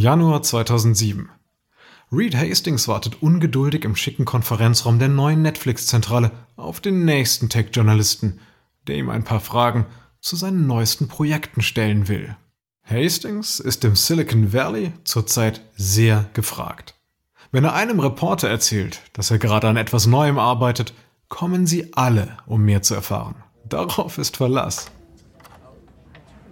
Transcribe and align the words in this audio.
Januar 0.00 0.42
2007. 0.42 1.28
Reed 2.10 2.34
Hastings 2.34 2.88
wartet 2.88 3.20
ungeduldig 3.22 3.84
im 3.84 3.96
schicken 3.96 4.24
Konferenzraum 4.24 4.98
der 4.98 5.08
neuen 5.08 5.42
Netflix-Zentrale 5.42 6.30
auf 6.56 6.80
den 6.80 7.04
nächsten 7.04 7.50
Tech-Journalisten, 7.50 8.40
der 8.86 8.96
ihm 8.96 9.10
ein 9.10 9.24
paar 9.24 9.40
Fragen 9.40 9.84
zu 10.22 10.36
seinen 10.36 10.66
neuesten 10.66 11.06
Projekten 11.06 11.60
stellen 11.60 12.08
will. 12.08 12.34
Hastings 12.82 13.60
ist 13.60 13.84
im 13.84 13.94
Silicon 13.94 14.54
Valley 14.54 14.94
zurzeit 15.04 15.60
sehr 15.76 16.30
gefragt. 16.32 16.94
Wenn 17.52 17.64
er 17.64 17.74
einem 17.74 18.00
Reporter 18.00 18.48
erzählt, 18.48 19.02
dass 19.12 19.30
er 19.30 19.38
gerade 19.38 19.68
an 19.68 19.76
etwas 19.76 20.06
Neuem 20.06 20.38
arbeitet, 20.38 20.94
kommen 21.28 21.66
sie 21.66 21.92
alle, 21.92 22.38
um 22.46 22.62
mehr 22.62 22.80
zu 22.80 22.94
erfahren. 22.94 23.34
Darauf 23.68 24.16
ist 24.16 24.38
Verlass. 24.38 24.90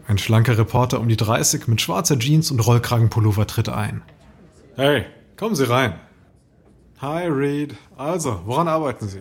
Ein 0.09 0.17
schlanker 0.17 0.57
Reporter 0.57 1.01
um 1.01 1.09
die 1.09 1.19
30 1.19 1.69
mit 1.69 1.83
schwarzer 1.83 2.19
Jeans 2.19 2.51
und 2.51 2.61
Rollkragenpullover 2.61 3.47
tritt 3.47 3.69
ein. 3.69 4.03
Hey, 4.75 5.05
kommen 5.37 5.55
Sie 5.55 5.69
rein. 5.69 6.01
Hi, 7.03 7.27
Reed. 7.27 7.77
Also, 7.99 8.41
woran 8.47 8.69
arbeiten 8.69 9.07
Sie? 9.07 9.21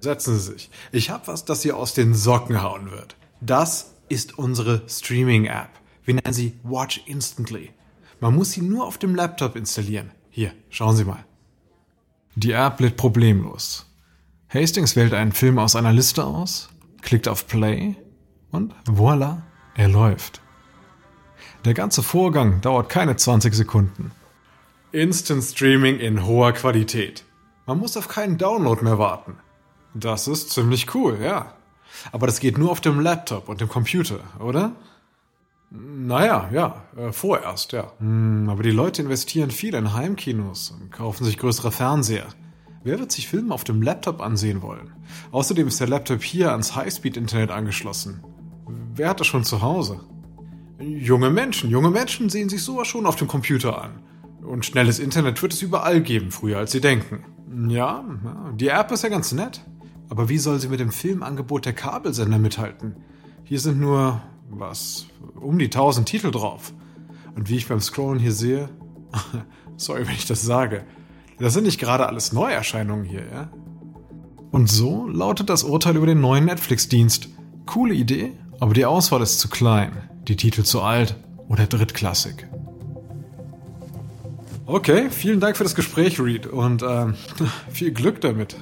Setzen 0.00 0.38
Sie 0.38 0.52
sich. 0.52 0.70
Ich 0.90 1.10
habe 1.10 1.26
was, 1.26 1.44
das 1.44 1.60
Sie 1.60 1.70
aus 1.70 1.92
den 1.92 2.14
Socken 2.14 2.62
hauen 2.62 2.90
wird. 2.90 3.14
Das 3.42 3.92
ist 4.08 4.38
unsere 4.38 4.82
Streaming-App. 4.88 5.68
Wir 6.04 6.14
nennen 6.14 6.32
sie 6.32 6.58
Watch 6.62 7.02
Instantly. 7.04 7.70
Man 8.18 8.34
muss 8.34 8.52
sie 8.52 8.62
nur 8.62 8.86
auf 8.86 8.96
dem 8.96 9.14
Laptop 9.14 9.54
installieren. 9.54 10.12
Hier, 10.30 10.52
schauen 10.70 10.96
Sie 10.96 11.04
mal. 11.04 11.24
Die 12.36 12.52
App 12.52 12.80
lädt 12.80 12.96
problemlos. 12.96 13.86
Hastings 14.48 14.96
wählt 14.96 15.12
einen 15.12 15.32
Film 15.32 15.58
aus 15.58 15.76
einer 15.76 15.92
Liste 15.92 16.24
aus, 16.24 16.70
klickt 17.02 17.28
auf 17.28 17.46
Play 17.46 17.96
und 18.50 18.74
voila, 18.86 19.42
er 19.74 19.88
läuft. 19.88 20.40
Der 21.64 21.74
ganze 21.74 22.02
Vorgang 22.02 22.60
dauert 22.60 22.88
keine 22.88 23.16
20 23.16 23.54
Sekunden. 23.54 24.10
Instant 24.90 25.42
Streaming 25.44 25.98
in 25.98 26.26
hoher 26.26 26.52
Qualität. 26.52 27.24
Man 27.66 27.78
muss 27.78 27.96
auf 27.96 28.08
keinen 28.08 28.36
Download 28.36 28.82
mehr 28.82 28.98
warten. 28.98 29.36
Das 29.94 30.26
ist 30.26 30.50
ziemlich 30.50 30.94
cool, 30.94 31.18
ja. 31.22 31.54
Aber 32.10 32.26
das 32.26 32.40
geht 32.40 32.58
nur 32.58 32.70
auf 32.70 32.80
dem 32.80 33.00
Laptop 33.00 33.48
und 33.48 33.60
dem 33.60 33.68
Computer, 33.68 34.20
oder? 34.40 34.72
Naja, 35.70 36.50
ja, 36.52 36.82
äh, 36.96 37.12
vorerst, 37.12 37.72
ja. 37.72 37.92
Hm, 37.98 38.48
aber 38.50 38.62
die 38.62 38.70
Leute 38.70 39.02
investieren 39.02 39.50
viel 39.50 39.74
in 39.74 39.94
Heimkinos 39.94 40.70
und 40.70 40.90
kaufen 40.90 41.24
sich 41.24 41.38
größere 41.38 41.72
Fernseher. 41.72 42.26
Wer 42.84 42.98
wird 42.98 43.12
sich 43.12 43.28
Filme 43.28 43.54
auf 43.54 43.64
dem 43.64 43.80
Laptop 43.80 44.20
ansehen 44.20 44.60
wollen? 44.60 44.92
Außerdem 45.30 45.68
ist 45.68 45.80
der 45.80 45.88
Laptop 45.88 46.22
hier 46.22 46.50
ans 46.50 46.74
Highspeed-Internet 46.74 47.50
angeschlossen. 47.50 48.22
Wer 48.94 49.08
hat 49.08 49.20
das 49.20 49.26
schon 49.26 49.44
zu 49.44 49.62
Hause? 49.62 50.00
Junge 50.78 51.30
Menschen. 51.30 51.70
Junge 51.70 51.90
Menschen 51.90 52.28
sehen 52.28 52.50
sich 52.50 52.62
sowas 52.62 52.88
schon 52.88 53.06
auf 53.06 53.16
dem 53.16 53.26
Computer 53.26 53.82
an. 53.82 54.02
Und 54.44 54.66
schnelles 54.66 54.98
Internet 54.98 55.40
wird 55.40 55.54
es 55.54 55.62
überall 55.62 56.02
geben, 56.02 56.30
früher 56.30 56.58
als 56.58 56.72
sie 56.72 56.80
denken. 56.80 57.24
Ja, 57.68 58.04
die 58.54 58.68
App 58.68 58.90
ist 58.90 59.02
ja 59.02 59.08
ganz 59.08 59.32
nett. 59.32 59.62
Aber 60.10 60.28
wie 60.28 60.36
soll 60.36 60.58
sie 60.58 60.68
mit 60.68 60.80
dem 60.80 60.90
Filmangebot 60.90 61.64
der 61.64 61.72
Kabelsender 61.72 62.38
mithalten? 62.38 62.96
Hier 63.44 63.60
sind 63.60 63.80
nur 63.80 64.20
was, 64.50 65.06
um 65.40 65.58
die 65.58 65.66
1000 65.66 66.06
Titel 66.06 66.30
drauf. 66.30 66.74
Und 67.34 67.48
wie 67.48 67.56
ich 67.56 67.68
beim 67.68 67.80
Scrollen 67.80 68.18
hier 68.18 68.32
sehe, 68.32 68.68
sorry, 69.78 70.06
wenn 70.06 70.14
ich 70.14 70.26
das 70.26 70.42
sage, 70.42 70.84
das 71.38 71.54
sind 71.54 71.64
nicht 71.64 71.80
gerade 71.80 72.06
alles 72.06 72.32
Neuerscheinungen 72.34 73.06
hier, 73.06 73.24
ja? 73.26 73.50
Und 74.50 74.70
so 74.70 75.08
lautet 75.08 75.48
das 75.48 75.64
Urteil 75.64 75.96
über 75.96 76.04
den 76.04 76.20
neuen 76.20 76.44
Netflix-Dienst. 76.44 77.30
Coole 77.64 77.94
Idee, 77.94 78.32
aber 78.62 78.74
die 78.74 78.86
Auswahl 78.86 79.20
ist 79.22 79.40
zu 79.40 79.48
klein, 79.48 79.90
die 80.28 80.36
Titel 80.36 80.62
zu 80.62 80.82
alt 80.82 81.16
oder 81.48 81.66
drittklassig. 81.66 82.46
Okay, 84.66 85.10
vielen 85.10 85.40
Dank 85.40 85.56
für 85.56 85.64
das 85.64 85.74
Gespräch, 85.74 86.20
Reed, 86.20 86.46
und 86.46 86.84
ähm, 86.84 87.16
viel 87.72 87.90
Glück 87.90 88.20
damit. 88.20 88.54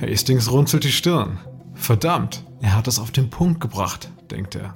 Hastings 0.00 0.50
runzelt 0.50 0.84
die 0.84 0.92
Stirn. 0.92 1.38
Verdammt, 1.74 2.42
er 2.62 2.74
hat 2.74 2.88
es 2.88 2.98
auf 2.98 3.10
den 3.10 3.28
Punkt 3.28 3.60
gebracht, 3.60 4.10
denkt 4.30 4.54
er. 4.54 4.74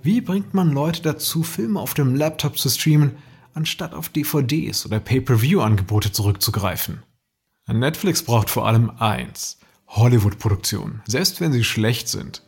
Wie 0.00 0.20
bringt 0.20 0.54
man 0.54 0.70
Leute 0.70 1.02
dazu, 1.02 1.42
Filme 1.42 1.80
auf 1.80 1.94
dem 1.94 2.14
Laptop 2.14 2.56
zu 2.56 2.68
streamen, 2.68 3.16
anstatt 3.52 3.94
auf 3.94 4.10
DVDs 4.10 4.86
oder 4.86 5.00
Pay-per-view-Angebote 5.00 6.12
zurückzugreifen? 6.12 7.02
Netflix 7.66 8.22
braucht 8.22 8.48
vor 8.48 8.68
allem 8.68 8.90
eins: 8.90 9.58
Hollywood-Produktionen, 9.92 11.02
selbst 11.06 11.40
wenn 11.40 11.52
sie 11.52 11.64
schlecht 11.64 12.08
sind. 12.08 12.42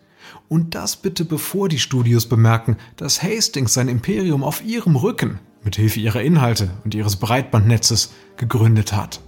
Und 0.49 0.75
das 0.75 0.97
bitte 0.97 1.25
bevor 1.25 1.69
die 1.69 1.78
Studios 1.78 2.27
bemerken, 2.27 2.77
dass 2.97 3.22
Hastings 3.22 3.75
sein 3.75 3.88
Imperium 3.88 4.43
auf 4.43 4.65
ihrem 4.65 4.97
Rücken, 4.97 5.38
mit 5.62 5.77
Hilfe 5.77 6.00
ihrer 6.00 6.22
Inhalte 6.22 6.71
und 6.84 6.94
ihres 6.94 7.16
Breitbandnetzes, 7.16 8.12
gegründet 8.37 8.93
hat. 8.93 9.21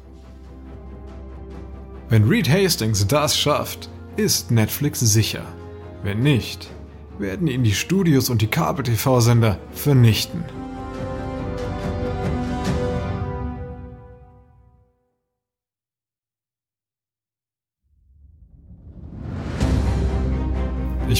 Wenn 2.08 2.28
Reed 2.28 2.48
Hastings 2.48 3.06
das 3.06 3.36
schafft, 3.38 3.88
ist 4.16 4.50
Netflix 4.50 5.00
sicher. 5.00 5.44
Wenn 6.02 6.20
nicht, 6.20 6.68
werden 7.18 7.48
ihn 7.48 7.64
die 7.64 7.74
Studios 7.74 8.30
und 8.30 8.42
die 8.42 8.46
Kabel-TV-Sender 8.46 9.58
vernichten. 9.72 10.44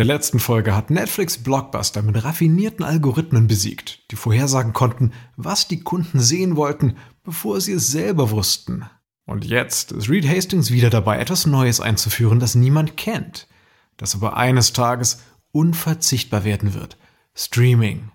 Der 0.00 0.06
letzten 0.06 0.38
Folge 0.38 0.74
hat 0.74 0.88
Netflix 0.88 1.36
Blockbuster 1.36 2.00
mit 2.00 2.24
raffinierten 2.24 2.86
Algorithmen 2.86 3.46
besiegt, 3.46 4.10
die 4.10 4.16
vorhersagen 4.16 4.72
konnten, 4.72 5.12
was 5.36 5.68
die 5.68 5.80
Kunden 5.80 6.20
sehen 6.20 6.56
wollten, 6.56 6.96
bevor 7.22 7.60
sie 7.60 7.72
es 7.72 7.88
selber 7.88 8.30
wussten. 8.30 8.86
Und 9.26 9.44
jetzt 9.44 9.92
ist 9.92 10.08
Reed 10.08 10.26
Hastings 10.26 10.70
wieder 10.70 10.88
dabei, 10.88 11.18
etwas 11.18 11.44
Neues 11.44 11.82
einzuführen, 11.82 12.40
das 12.40 12.54
niemand 12.54 12.96
kennt, 12.96 13.46
das 13.98 14.14
aber 14.14 14.38
eines 14.38 14.72
Tages 14.72 15.18
unverzichtbar 15.52 16.44
werden 16.44 16.72
wird. 16.72 16.96
Streaming. 17.34 18.10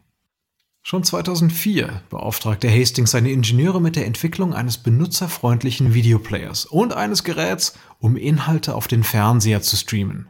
Schon 0.81 1.03
2004 1.03 2.01
beauftragte 2.09 2.67
Hastings 2.67 3.11
seine 3.11 3.29
Ingenieure 3.29 3.79
mit 3.79 3.95
der 3.95 4.07
Entwicklung 4.07 4.55
eines 4.55 4.79
benutzerfreundlichen 4.79 5.93
Videoplayers 5.93 6.65
und 6.65 6.93
eines 6.93 7.23
Geräts, 7.23 7.77
um 7.99 8.17
Inhalte 8.17 8.73
auf 8.73 8.87
den 8.87 9.03
Fernseher 9.03 9.61
zu 9.61 9.75
streamen. 9.75 10.29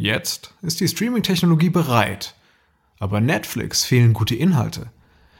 Jetzt 0.00 0.54
ist 0.62 0.80
die 0.80 0.88
Streaming-Technologie 0.88 1.68
bereit. 1.68 2.34
Aber 2.98 3.20
Netflix 3.20 3.84
fehlen 3.84 4.14
gute 4.14 4.34
Inhalte. 4.34 4.90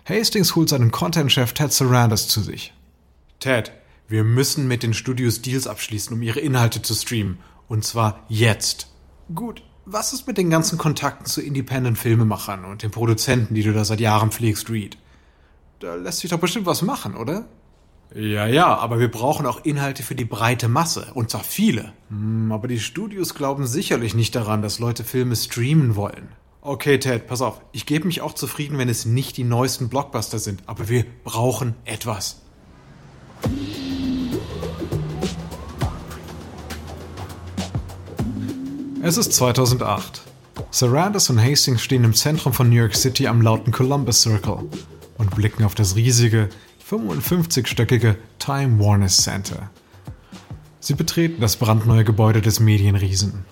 Hastings 0.04 0.54
holt 0.54 0.68
seinen 0.68 0.90
Content-Chef 0.90 1.54
Ted 1.54 1.72
Sarandos 1.72 2.28
zu 2.28 2.42
sich. 2.42 2.74
Ted, 3.38 3.72
wir 4.06 4.22
müssen 4.22 4.68
mit 4.68 4.82
den 4.82 4.92
Studios 4.92 5.40
Deals 5.40 5.66
abschließen, 5.66 6.14
um 6.14 6.20
ihre 6.20 6.40
Inhalte 6.40 6.82
zu 6.82 6.92
streamen. 6.92 7.38
Und 7.68 7.86
zwar 7.86 8.26
jetzt. 8.28 8.88
Gut, 9.34 9.62
was 9.86 10.12
ist 10.12 10.26
mit 10.26 10.36
den 10.36 10.50
ganzen 10.50 10.76
Kontakten 10.76 11.24
zu 11.24 11.40
Independent-Filmemachern 11.40 12.66
und 12.66 12.82
den 12.82 12.90
Produzenten, 12.90 13.54
die 13.54 13.62
du 13.62 13.72
da 13.72 13.86
seit 13.86 14.00
Jahren 14.00 14.30
pflegst, 14.30 14.68
Reed? 14.68 14.98
Da 15.78 15.94
lässt 15.94 16.18
sich 16.18 16.28
doch 16.28 16.38
bestimmt 16.38 16.66
was 16.66 16.82
machen, 16.82 17.16
oder? 17.16 17.48
Ja, 18.14 18.46
ja, 18.46 18.76
aber 18.76 18.98
wir 18.98 19.10
brauchen 19.10 19.46
auch 19.46 19.64
Inhalte 19.64 20.02
für 20.02 20.16
die 20.16 20.24
breite 20.24 20.68
Masse. 20.68 21.12
Und 21.14 21.30
zwar 21.30 21.44
viele. 21.44 21.92
Hm, 22.08 22.50
aber 22.50 22.66
die 22.66 22.80
Studios 22.80 23.34
glauben 23.34 23.66
sicherlich 23.66 24.14
nicht 24.14 24.34
daran, 24.34 24.62
dass 24.62 24.80
Leute 24.80 25.04
Filme 25.04 25.36
streamen 25.36 25.94
wollen. 25.94 26.28
Okay, 26.60 26.98
Ted, 26.98 27.26
pass 27.28 27.40
auf. 27.40 27.60
Ich 27.72 27.86
gebe 27.86 28.06
mich 28.06 28.20
auch 28.20 28.34
zufrieden, 28.34 28.78
wenn 28.78 28.88
es 28.88 29.06
nicht 29.06 29.36
die 29.36 29.44
neuesten 29.44 29.88
Blockbuster 29.88 30.38
sind. 30.38 30.62
Aber 30.66 30.88
wir 30.88 31.04
brauchen 31.24 31.74
etwas. 31.84 32.42
Es 39.02 39.16
ist 39.16 39.32
2008. 39.32 40.22
Sarandos 40.72 41.30
und 41.30 41.42
Hastings 41.42 41.80
stehen 41.80 42.04
im 42.04 42.12
Zentrum 42.12 42.52
von 42.52 42.68
New 42.68 42.76
York 42.76 42.94
City 42.94 43.28
am 43.28 43.40
lauten 43.40 43.72
Columbus 43.72 44.22
Circle 44.22 44.68
und 45.16 45.34
blicken 45.34 45.64
auf 45.64 45.74
das 45.74 45.96
riesige, 45.96 46.50
55-stöckige 46.90 48.16
Time 48.40 48.84
Warner 48.84 49.06
Center. 49.06 49.70
Sie 50.80 50.94
betreten 50.94 51.40
das 51.40 51.56
brandneue 51.56 52.02
Gebäude 52.02 52.40
des 52.40 52.58
Medienriesen. 52.58 53.44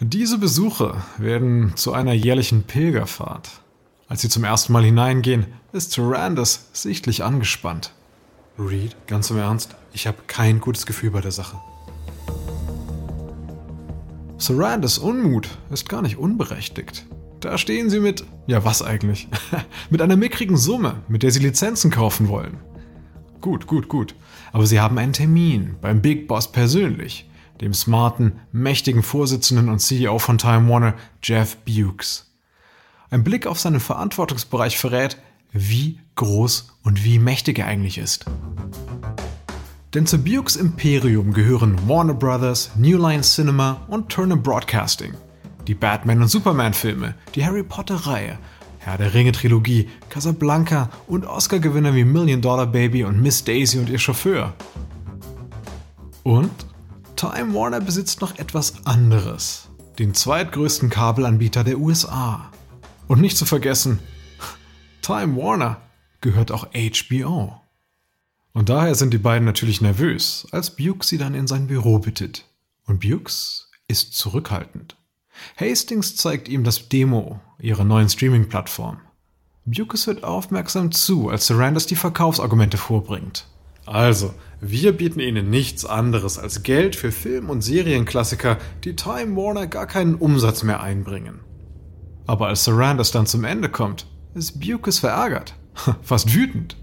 Diese 0.00 0.38
Besuche 0.38 0.96
werden 1.16 1.76
zu 1.76 1.92
einer 1.92 2.12
jährlichen 2.12 2.64
Pilgerfahrt. 2.64 3.60
Als 4.08 4.22
sie 4.22 4.28
zum 4.28 4.42
ersten 4.42 4.72
Mal 4.72 4.82
hineingehen, 4.82 5.46
ist 5.72 5.96
Randus 5.96 6.70
sichtlich 6.72 7.22
angespannt. 7.22 7.92
Reed, 8.58 8.96
ganz 9.06 9.30
im 9.30 9.38
Ernst, 9.38 9.76
ich 9.92 10.08
habe 10.08 10.18
kein 10.26 10.60
gutes 10.60 10.86
Gefühl 10.86 11.12
bei 11.12 11.20
der 11.20 11.30
Sache. 11.30 11.56
Sarandas 14.38 14.98
Unmut 14.98 15.48
ist 15.70 15.88
gar 15.88 16.02
nicht 16.02 16.16
unberechtigt. 16.18 17.06
Da 17.44 17.58
stehen 17.58 17.90
sie 17.90 18.00
mit, 18.00 18.24
ja 18.46 18.64
was 18.64 18.80
eigentlich, 18.80 19.28
mit 19.90 20.00
einer 20.00 20.16
mickrigen 20.16 20.56
Summe, 20.56 21.02
mit 21.08 21.22
der 21.22 21.30
sie 21.30 21.40
Lizenzen 21.40 21.90
kaufen 21.90 22.28
wollen. 22.28 22.56
Gut, 23.42 23.66
gut, 23.66 23.90
gut. 23.90 24.14
Aber 24.52 24.64
sie 24.64 24.80
haben 24.80 24.96
einen 24.96 25.12
Termin 25.12 25.76
beim 25.82 26.00
Big 26.00 26.26
Boss 26.26 26.50
persönlich, 26.50 27.28
dem 27.60 27.74
smarten, 27.74 28.40
mächtigen 28.50 29.02
Vorsitzenden 29.02 29.68
und 29.68 29.80
CEO 29.80 30.18
von 30.18 30.38
Time 30.38 30.70
Warner, 30.70 30.94
Jeff 31.22 31.58
Bukes. 31.66 32.32
Ein 33.10 33.24
Blick 33.24 33.46
auf 33.46 33.60
seinen 33.60 33.80
Verantwortungsbereich 33.80 34.78
verrät, 34.78 35.18
wie 35.52 36.00
groß 36.14 36.78
und 36.82 37.04
wie 37.04 37.18
mächtig 37.18 37.58
er 37.58 37.66
eigentlich 37.66 37.98
ist. 37.98 38.24
Denn 39.92 40.06
zu 40.06 40.16
Bukes 40.16 40.56
Imperium 40.56 41.34
gehören 41.34 41.76
Warner 41.86 42.14
Brothers, 42.14 42.70
New 42.78 42.96
Line 42.96 43.20
Cinema 43.20 43.82
und 43.88 44.08
Turner 44.08 44.36
Broadcasting. 44.36 45.12
Die 45.66 45.74
Batman- 45.74 46.20
und 46.20 46.28
Superman-Filme, 46.28 47.14
die 47.34 47.44
Harry 47.44 47.62
Potter-Reihe, 47.62 48.38
Herr 48.78 48.98
der 48.98 49.14
Ringe-Trilogie, 49.14 49.88
Casablanca 50.10 50.90
und 51.06 51.24
Oscar-Gewinner 51.24 51.94
wie 51.94 52.04
Million 52.04 52.42
Dollar 52.42 52.66
Baby 52.66 53.04
und 53.04 53.22
Miss 53.22 53.44
Daisy 53.44 53.78
und 53.78 53.88
ihr 53.88 53.98
Chauffeur. 53.98 54.52
Und 56.22 56.52
Time 57.16 57.54
Warner 57.54 57.80
besitzt 57.80 58.20
noch 58.20 58.38
etwas 58.38 58.84
anderes. 58.84 59.70
Den 59.98 60.12
zweitgrößten 60.12 60.90
Kabelanbieter 60.90 61.64
der 61.64 61.78
USA. 61.78 62.50
Und 63.06 63.20
nicht 63.20 63.38
zu 63.38 63.46
vergessen, 63.46 64.00
Time 65.00 65.36
Warner 65.36 65.80
gehört 66.20 66.52
auch 66.52 66.66
HBO. 66.72 67.60
Und 68.52 68.68
daher 68.68 68.94
sind 68.94 69.14
die 69.14 69.18
beiden 69.18 69.46
natürlich 69.46 69.80
nervös, 69.80 70.46
als 70.50 70.76
Bukes 70.76 71.08
sie 71.08 71.18
dann 71.18 71.34
in 71.34 71.46
sein 71.46 71.66
Büro 71.66 71.98
bittet. 71.98 72.46
Und 72.86 73.00
Bukes 73.00 73.70
ist 73.88 74.14
zurückhaltend. 74.14 74.96
Hastings 75.56 76.16
zeigt 76.16 76.48
ihm 76.48 76.64
das 76.64 76.88
Demo 76.88 77.40
ihrer 77.58 77.84
neuen 77.84 78.08
Streaming-Plattform. 78.08 79.00
Bukes 79.64 80.06
hört 80.06 80.24
aufmerksam 80.24 80.92
zu, 80.92 81.30
als 81.30 81.46
Sarandas 81.46 81.86
die 81.86 81.96
Verkaufsargumente 81.96 82.76
vorbringt. 82.76 83.46
Also, 83.86 84.34
wir 84.60 84.92
bieten 84.92 85.20
Ihnen 85.20 85.50
nichts 85.50 85.84
anderes 85.84 86.38
als 86.38 86.62
Geld 86.62 86.96
für 86.96 87.12
Film- 87.12 87.50
und 87.50 87.62
Serienklassiker, 87.62 88.58
die 88.84 88.96
Time 88.96 89.36
Warner 89.36 89.66
gar 89.66 89.86
keinen 89.86 90.14
Umsatz 90.14 90.62
mehr 90.62 90.82
einbringen. 90.82 91.40
Aber 92.26 92.48
als 92.48 92.64
Sarandas 92.64 93.10
dann 93.10 93.26
zum 93.26 93.44
Ende 93.44 93.68
kommt, 93.68 94.06
ist 94.34 94.60
Bukes 94.60 94.98
verärgert, 94.98 95.54
fast 96.02 96.34
wütend. 96.34 96.76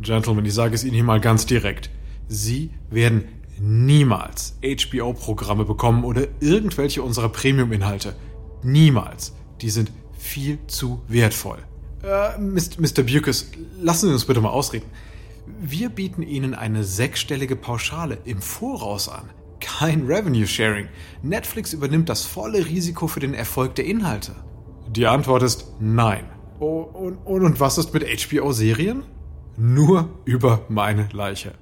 Gentlemen, 0.00 0.44
ich 0.44 0.54
sage 0.54 0.74
es 0.74 0.84
Ihnen 0.84 0.94
hier 0.94 1.04
mal 1.04 1.20
ganz 1.20 1.46
direkt. 1.46 1.90
Sie 2.28 2.70
werden 2.90 3.28
niemals 3.62 4.58
HBO-Programme 4.62 5.64
bekommen 5.64 6.04
oder 6.04 6.26
irgendwelche 6.40 7.02
unserer 7.02 7.28
Premium-Inhalte. 7.28 8.14
Niemals. 8.62 9.34
Die 9.60 9.70
sind 9.70 9.92
viel 10.18 10.58
zu 10.66 11.02
wertvoll. 11.08 11.58
Äh, 12.02 12.38
Mr. 12.38 13.02
Bukes, 13.04 13.52
lassen 13.80 14.08
Sie 14.08 14.12
uns 14.12 14.24
bitte 14.24 14.40
mal 14.40 14.50
ausreden. 14.50 14.86
Wir 15.60 15.88
bieten 15.88 16.22
Ihnen 16.22 16.54
eine 16.54 16.82
sechsstellige 16.82 17.54
Pauschale 17.54 18.18
im 18.24 18.42
Voraus 18.42 19.08
an. 19.08 19.30
Kein 19.60 20.06
Revenue 20.06 20.46
Sharing. 20.46 20.88
Netflix 21.22 21.72
übernimmt 21.72 22.08
das 22.08 22.24
volle 22.24 22.66
Risiko 22.66 23.06
für 23.06 23.20
den 23.20 23.34
Erfolg 23.34 23.76
der 23.76 23.84
Inhalte. 23.84 24.34
Die 24.88 25.06
Antwort 25.06 25.44
ist 25.44 25.68
nein. 25.78 26.24
Oh, 26.58 26.80
und, 26.80 27.18
und, 27.18 27.44
und 27.44 27.60
was 27.60 27.78
ist 27.78 27.94
mit 27.94 28.04
HBO-Serien? 28.04 29.04
Nur 29.56 30.08
über 30.24 30.64
meine 30.68 31.08
Leiche. 31.12 31.54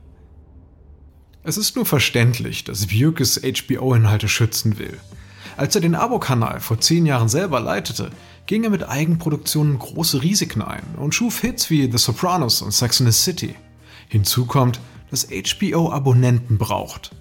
Es 1.42 1.56
ist 1.56 1.74
nur 1.74 1.86
verständlich, 1.86 2.64
dass 2.64 2.88
Bukes 2.88 3.40
HBO-Inhalte 3.40 4.28
schützen 4.28 4.78
will. 4.78 4.98
Als 5.56 5.74
er 5.74 5.80
den 5.80 5.94
Abo-Kanal 5.94 6.60
vor 6.60 6.80
zehn 6.80 7.06
Jahren 7.06 7.30
selber 7.30 7.60
leitete, 7.60 8.10
ging 8.46 8.64
er 8.64 8.70
mit 8.70 8.86
Eigenproduktionen 8.86 9.78
große 9.78 10.22
Risiken 10.22 10.60
ein 10.60 10.82
und 10.98 11.14
schuf 11.14 11.40
Hits 11.40 11.70
wie 11.70 11.90
The 11.90 11.96
Sopranos 11.96 12.60
und 12.60 12.72
Sex 12.72 13.00
and 13.00 13.10
the 13.10 13.18
City. 13.18 13.54
Hinzu 14.08 14.44
kommt, 14.44 14.80
dass 15.10 15.28
HBO 15.28 15.90
Abonnenten 15.90 16.58
braucht. 16.58 17.12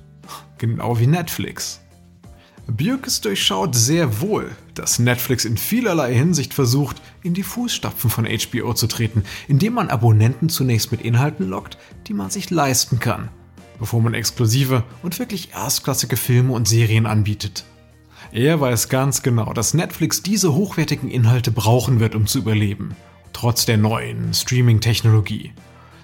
Genau 0.57 1.00
wie 1.00 1.07
Netflix. 1.07 1.80
Bukes 2.68 3.22
durchschaut 3.22 3.74
sehr 3.74 4.19
wohl, 4.19 4.51
dass 4.74 5.00
Netflix 5.00 5.45
in 5.45 5.57
vielerlei 5.57 6.13
Hinsicht 6.13 6.54
versucht, 6.54 7.01
in 7.24 7.33
die 7.33 7.44
Fußstapfen 7.44 8.10
von 8.10 8.25
HBO 8.25 8.74
zu 8.74 8.88
treten, 8.88 9.24
indem 9.48 9.74
man 9.74 9.89
Abonnenten 9.89 10.50
zunächst 10.50 10.92
mit 10.92 11.01
Inhalten 11.01 11.48
lockt, 11.48 11.77
die 12.07 12.13
man 12.13 12.30
sich 12.30 12.50
leisten 12.50 13.00
kann, 13.00 13.30
bevor 13.79 14.01
man 14.01 14.13
exklusive 14.13 14.83
und 15.01 15.17
wirklich 15.19 15.51
erstklassige 15.53 16.17
Filme 16.17 16.53
und 16.53 16.67
Serien 16.67 17.05
anbietet. 17.05 17.63
Er 18.31 18.61
weiß 18.61 18.89
ganz 18.89 19.23
genau, 19.23 19.53
dass 19.53 19.73
Netflix 19.73 20.21
diese 20.21 20.53
hochwertigen 20.53 21.09
Inhalte 21.09 21.51
brauchen 21.51 21.99
wird, 21.99 22.13
um 22.13 22.27
zu 22.27 22.39
überleben, 22.39 22.95
trotz 23.33 23.65
der 23.65 23.77
neuen 23.77 24.33
Streaming-Technologie. 24.33 25.53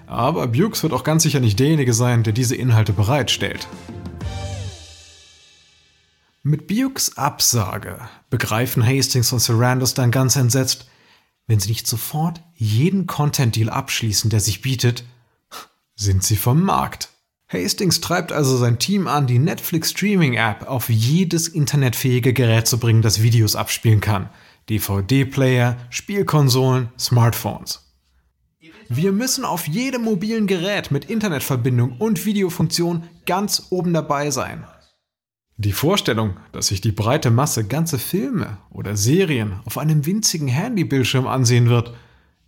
Aber 0.06 0.48
Bukes 0.48 0.82
wird 0.82 0.92
auch 0.92 1.04
ganz 1.04 1.22
sicher 1.22 1.40
nicht 1.40 1.58
derjenige 1.58 1.92
sein, 1.92 2.22
der 2.22 2.32
diese 2.32 2.56
Inhalte 2.56 2.92
bereitstellt. 2.92 3.68
Mit 6.42 6.68
Bukes 6.68 7.16
Absage 7.16 7.98
begreifen 8.30 8.86
Hastings 8.86 9.32
und 9.32 9.40
Sarandos 9.40 9.94
dann 9.94 10.12
ganz 10.12 10.36
entsetzt, 10.36 10.88
wenn 11.48 11.60
sie 11.60 11.70
nicht 11.70 11.86
sofort 11.86 12.40
jeden 12.54 13.06
Content-Deal 13.06 13.68
abschließen, 13.68 14.30
der 14.30 14.40
sich 14.40 14.62
bietet, 14.62 15.04
sind 15.96 16.22
sie 16.22 16.36
vom 16.36 16.62
Markt. 16.62 17.08
Hastings 17.48 18.00
treibt 18.00 18.32
also 18.32 18.56
sein 18.56 18.78
Team 18.78 19.06
an, 19.06 19.28
die 19.28 19.38
Netflix 19.38 19.90
Streaming 19.90 20.34
App 20.34 20.68
auf 20.68 20.88
jedes 20.88 21.46
internetfähige 21.46 22.32
Gerät 22.32 22.66
zu 22.66 22.78
bringen, 22.78 23.02
das 23.02 23.22
Videos 23.22 23.54
abspielen 23.54 24.00
kann. 24.00 24.30
DVD-Player, 24.68 25.76
Spielkonsolen, 25.90 26.88
Smartphones. 26.98 27.82
Wir 28.88 29.12
müssen 29.12 29.44
auf 29.44 29.68
jedem 29.68 30.02
mobilen 30.02 30.48
Gerät 30.48 30.90
mit 30.90 31.04
Internetverbindung 31.04 31.96
und 31.98 32.24
Videofunktion 32.24 33.04
ganz 33.26 33.68
oben 33.70 33.92
dabei 33.92 34.30
sein. 34.30 34.64
Die 35.56 35.72
Vorstellung, 35.72 36.36
dass 36.52 36.68
sich 36.68 36.80
die 36.80 36.92
breite 36.92 37.30
Masse 37.30 37.64
ganze 37.64 37.98
Filme 37.98 38.58
oder 38.70 38.96
Serien 38.96 39.60
auf 39.64 39.78
einem 39.78 40.04
winzigen 40.04 40.48
Handybildschirm 40.48 41.26
ansehen 41.26 41.68
wird, 41.68 41.94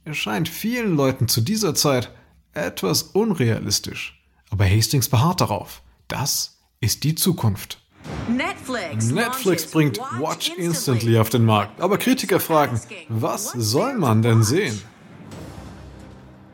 erscheint 0.05 0.49
vielen 0.49 0.97
Leuten 0.97 1.29
zu 1.29 1.41
dieser 1.41 1.75
Zeit 1.75 2.11
etwas 2.53 3.03
unrealistisch. 3.03 4.18
Aber 4.51 4.69
Hastings 4.69 5.09
beharrt 5.09 5.41
darauf. 5.41 5.83
Das 6.09 6.59
ist 6.81 7.05
die 7.05 7.15
Zukunft. 7.15 7.81
Netflix, 8.29 9.07
Netflix 9.11 9.71
bringt 9.71 9.99
Watch 10.19 10.53
Instantly 10.57 11.19
auf 11.19 11.31
den 11.31 11.45
Markt, 11.45 11.81
aber 11.81 11.99
Kritiker 11.99 12.41
fragen, 12.41 12.81
was 13.09 13.53
soll 13.53 13.95
man 13.95 14.23
denn 14.23 14.43
sehen? 14.43 14.81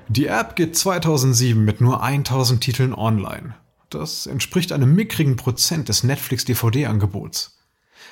Die 0.09 0.27
App 0.27 0.57
geht 0.57 0.77
2007 0.77 1.65
mit 1.65 1.81
nur 1.81 2.03
1000 2.03 2.61
Titeln 2.61 2.95
online. 2.95 3.55
Das 3.91 4.27
entspricht 4.27 4.73
einem 4.73 4.95
mickrigen 4.95 5.37
Prozent 5.37 5.89
des 5.89 6.05
Netflix-DVD-Angebots. 6.05 7.59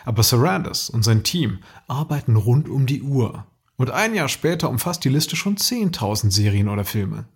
Aber 0.05 0.23
Sarandas 0.23 0.91
und 0.91 1.03
sein 1.03 1.23
Team 1.23 1.59
arbeiten 1.87 2.37
rund 2.37 2.69
um 2.69 2.87
die 2.87 3.03
Uhr. 3.03 3.47
Und 3.77 3.91
ein 3.91 4.15
Jahr 4.15 4.29
später 4.29 4.71
umfasst 4.71 5.05
die 5.05 5.09
Liste 5.09 5.37
schon 5.37 5.57
10.000 5.57 6.31
Serien 6.31 6.69
oder 6.69 6.85
Filme. 6.85 7.27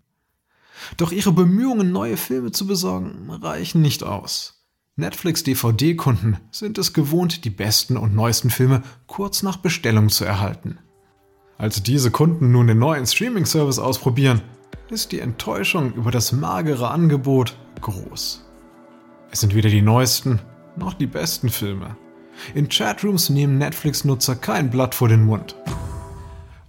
Doch 0.96 1.12
ihre 1.12 1.32
Bemühungen, 1.32 1.92
neue 1.92 2.16
Filme 2.16 2.52
zu 2.52 2.66
besorgen, 2.66 3.30
reichen 3.30 3.82
nicht 3.82 4.02
aus. 4.02 4.64
Netflix-DVD-Kunden 4.96 6.38
sind 6.50 6.78
es 6.78 6.92
gewohnt, 6.94 7.44
die 7.44 7.50
besten 7.50 7.96
und 7.96 8.14
neuesten 8.14 8.50
Filme 8.50 8.82
kurz 9.06 9.42
nach 9.42 9.58
Bestellung 9.58 10.08
zu 10.08 10.24
erhalten. 10.24 10.78
Als 11.58 11.82
diese 11.82 12.10
Kunden 12.10 12.50
nun 12.50 12.66
den 12.66 12.78
neuen 12.78 13.06
Streaming-Service 13.06 13.78
ausprobieren, 13.78 14.40
ist 14.90 15.12
die 15.12 15.20
Enttäuschung 15.20 15.92
über 15.94 16.10
das 16.10 16.32
magere 16.32 16.90
Angebot 16.90 17.56
groß. 17.80 18.44
Es 19.30 19.40
sind 19.40 19.54
weder 19.54 19.68
die 19.68 19.82
neuesten 19.82 20.40
noch 20.76 20.94
die 20.94 21.06
besten 21.06 21.48
Filme. 21.48 21.96
In 22.54 22.68
Chatrooms 22.68 23.30
nehmen 23.30 23.58
Netflix-Nutzer 23.58 24.36
kein 24.36 24.70
Blatt 24.70 24.94
vor 24.94 25.08
den 25.08 25.24
Mund. 25.24 25.56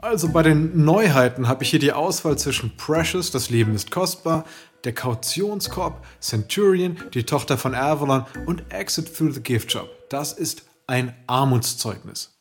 Also 0.07 0.29
bei 0.29 0.41
den 0.41 0.85
Neuheiten 0.85 1.49
habe 1.49 1.65
ich 1.65 1.69
hier 1.69 1.79
die 1.79 1.91
Auswahl 1.91 2.37
zwischen 2.37 2.77
Precious, 2.77 3.29
das 3.29 3.49
Leben 3.49 3.75
ist 3.75 3.91
kostbar, 3.91 4.45
der 4.85 4.93
Kautionskorb, 4.93 6.05
Centurion, 6.21 6.95
die 7.13 7.23
Tochter 7.23 7.57
von 7.57 7.75
Avalon 7.75 8.23
und 8.45 8.71
Exit 8.71 9.13
Through 9.13 9.33
the 9.33 9.41
Gift 9.41 9.73
Shop. 9.73 9.89
Das 10.09 10.31
ist 10.31 10.63
ein 10.87 11.13
Armutszeugnis. 11.27 12.33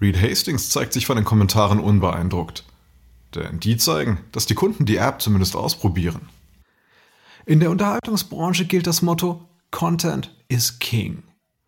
Reed 0.00 0.20
Hastings 0.20 0.68
zeigt 0.68 0.92
sich 0.92 1.06
von 1.06 1.14
den 1.14 1.24
Kommentaren 1.24 1.78
unbeeindruckt. 1.78 2.64
Denn 3.36 3.60
die 3.60 3.76
zeigen, 3.76 4.18
dass 4.32 4.46
die 4.46 4.56
Kunden 4.56 4.84
die 4.84 4.96
App 4.96 5.22
zumindest 5.22 5.54
ausprobieren. 5.54 6.28
In 7.46 7.60
der 7.60 7.70
Unterhaltungsbranche 7.70 8.64
gilt 8.64 8.88
das 8.88 9.02
Motto 9.02 9.48
Content 9.70 10.34
is 10.48 10.80
King. 10.80 11.22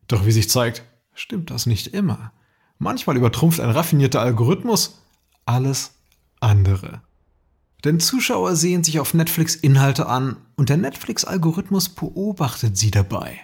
Doch 0.09 0.27
wie 0.27 0.33
sich 0.33 0.51
zeigt, 0.51 0.83
stimmt 1.15 1.53
das 1.53 1.67
nicht 1.67 1.95
immer. 1.95 2.33
Manchmal 2.79 3.17
übertrumpft 3.17 3.61
ein 3.61 3.71
raffinierter 3.71 4.21
Algorithmus 4.21 4.99
alles 5.49 5.93
andere. 6.41 7.01
Denn 7.85 8.01
Zuschauer 8.01 8.55
sehen 8.57 8.85
sich 8.85 9.01
auf 9.01 9.15
Netflix 9.15 9.55
Inhalte 9.55 10.07
an 10.07 10.37
und 10.57 10.69
der 10.69 10.77
Netflix-Algorithmus 10.77 11.89
beobachtet 11.89 12.77
sie 12.77 12.91
dabei. 12.91 13.41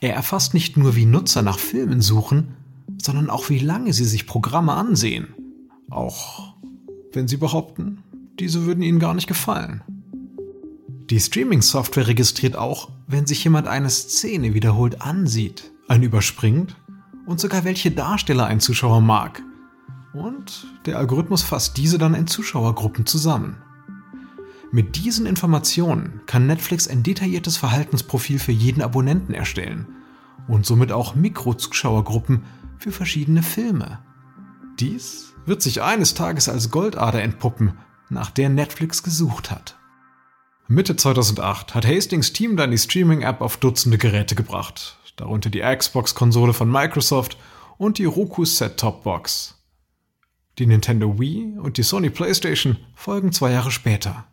Er 0.00 0.14
erfasst 0.14 0.54
nicht 0.54 0.76
nur, 0.76 0.96
wie 0.96 1.06
Nutzer 1.06 1.42
nach 1.42 1.58
Filmen 1.58 2.00
suchen, 2.00 2.56
sondern 3.00 3.30
auch, 3.30 3.50
wie 3.50 3.58
lange 3.58 3.92
sie 3.92 4.04
sich 4.04 4.26
Programme 4.26 4.72
ansehen. 4.72 5.34
Auch 5.90 6.54
wenn 7.12 7.28
sie 7.28 7.36
behaupten, 7.36 8.02
diese 8.38 8.64
würden 8.64 8.82
ihnen 8.82 8.98
gar 8.98 9.14
nicht 9.14 9.26
gefallen. 9.26 9.82
Die 11.10 11.20
Streaming-Software 11.20 12.06
registriert 12.06 12.56
auch, 12.56 12.88
wenn 13.06 13.26
sich 13.26 13.44
jemand 13.44 13.68
eine 13.68 13.90
Szene 13.90 14.54
wiederholt 14.54 15.02
ansieht, 15.02 15.70
einen 15.88 16.04
überspringt 16.04 16.76
und 17.26 17.38
sogar 17.38 17.64
welche 17.64 17.90
Darsteller 17.90 18.46
ein 18.46 18.60
Zuschauer 18.60 19.02
mag. 19.02 19.42
Und 20.12 20.66
der 20.84 20.98
Algorithmus 20.98 21.42
fasst 21.42 21.76
diese 21.76 21.98
dann 21.98 22.14
in 22.14 22.26
Zuschauergruppen 22.26 23.06
zusammen. 23.06 23.56
Mit 24.70 24.96
diesen 24.96 25.26
Informationen 25.26 26.22
kann 26.26 26.46
Netflix 26.46 26.88
ein 26.88 27.02
detailliertes 27.02 27.56
Verhaltensprofil 27.56 28.38
für 28.38 28.52
jeden 28.52 28.82
Abonnenten 28.82 29.34
erstellen 29.34 29.86
und 30.48 30.66
somit 30.66 30.92
auch 30.92 31.14
Mikrozuschauergruppen 31.14 32.44
für 32.78 32.90
verschiedene 32.90 33.42
Filme. 33.42 33.98
Dies 34.80 35.34
wird 35.44 35.62
sich 35.62 35.82
eines 35.82 36.14
Tages 36.14 36.48
als 36.48 36.70
Goldader 36.70 37.22
entpuppen, 37.22 37.78
nach 38.08 38.30
der 38.30 38.48
Netflix 38.48 39.02
gesucht 39.02 39.50
hat. 39.50 39.76
Mitte 40.68 40.96
2008 40.96 41.74
hat 41.74 41.86
Hastings 41.86 42.32
Team 42.32 42.56
dann 42.56 42.70
die 42.70 42.78
Streaming-App 42.78 43.40
auf 43.40 43.58
Dutzende 43.58 43.98
Geräte 43.98 44.34
gebracht, 44.34 44.96
darunter 45.16 45.50
die 45.50 45.60
Xbox-Konsole 45.60 46.54
von 46.54 46.70
Microsoft 46.70 47.36
und 47.78 47.98
die 47.98 48.04
Roku 48.06 48.44
Set-Top-Box. 48.44 49.61
Die 50.58 50.66
Nintendo 50.66 51.18
Wii 51.18 51.58
und 51.58 51.78
die 51.78 51.82
Sony 51.82 52.10
PlayStation 52.10 52.76
folgen 52.94 53.32
zwei 53.32 53.52
Jahre 53.52 53.70
später. 53.70 54.26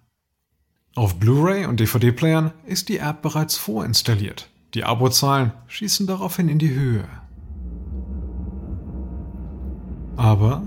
Auf 0.95 1.15
Blu-ray 1.15 1.65
und 1.65 1.79
DVD-Playern 1.79 2.51
ist 2.65 2.89
die 2.89 2.97
App 2.97 3.21
bereits 3.21 3.55
vorinstalliert. 3.55 4.49
Die 4.73 4.83
Abozahlen 4.83 5.53
schießen 5.67 6.07
daraufhin 6.07 6.49
in 6.49 6.59
die 6.59 6.71
Höhe. 6.71 7.07
Aber 10.17 10.63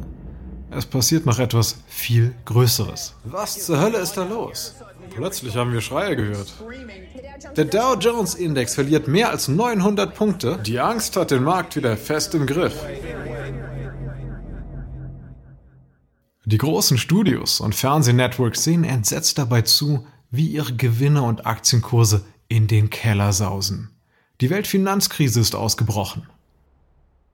es 0.71 0.87
passiert 0.87 1.27
noch 1.27 1.39
etwas 1.39 1.77
viel 1.87 2.35
Größeres. 2.47 3.15
Was 3.25 3.67
zur 3.67 3.79
Hölle 3.79 3.99
ist 3.99 4.17
da 4.17 4.25
los? 4.25 4.75
Plötzlich 5.15 5.55
haben 5.57 5.73
wir 5.75 5.83
Schreie 5.83 6.17
gehört. 6.17 6.55
Der 7.57 7.67
Dow 7.67 7.97
Jones 8.01 8.35
Index 8.35 8.75
verliert 8.75 9.09
mehr 9.09 9.29
als 9.29 9.49
900 9.49 10.15
Punkte. 10.15 10.59
Die 10.65 10.81
Angst 10.81 11.17
hat 11.17 11.31
den 11.31 11.43
Markt 11.43 11.77
wieder 11.77 11.97
fest 11.99 12.35
im 12.35 12.47
Griff. 12.47 12.75
Die 16.45 16.59
großen 16.59 16.99
Studios 16.99 17.61
und 17.61 17.75
Fernsehnetworks 17.75 18.65
sehen 18.65 18.83
entsetzt 18.83 19.39
dabei 19.39 19.63
zu, 19.63 20.07
wie 20.31 20.49
ihre 20.49 20.75
Gewinne 20.75 21.23
und 21.23 21.47
Aktienkurse 21.47 22.25
in 22.49 22.67
den 22.67 22.91
Keller 22.91 23.33
sausen. 23.33 23.91
Die 24.41 24.51
Weltfinanzkrise 24.51 25.41
ist 25.41 25.55
ausgebrochen. 25.55 26.27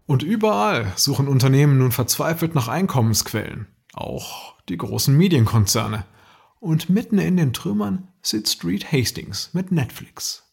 Und 0.07 0.23
überall 0.23 0.93
suchen 0.97 1.27
Unternehmen 1.29 1.79
nun 1.79 1.93
verzweifelt 1.93 2.55
nach 2.55 2.69
Einkommensquellen, 2.69 3.67
auch 3.95 4.55
die 4.69 4.77
großen 4.77 5.17
Medienkonzerne 5.17 6.05
und 6.61 6.91
mitten 6.91 7.19
in 7.19 7.37
den 7.37 7.53
Trümmern 7.53 8.09
sitzt 8.23 8.65
Reed 8.65 8.93
Hastings 8.93 9.51
mit 9.53 9.73
Netflix. 9.73 10.45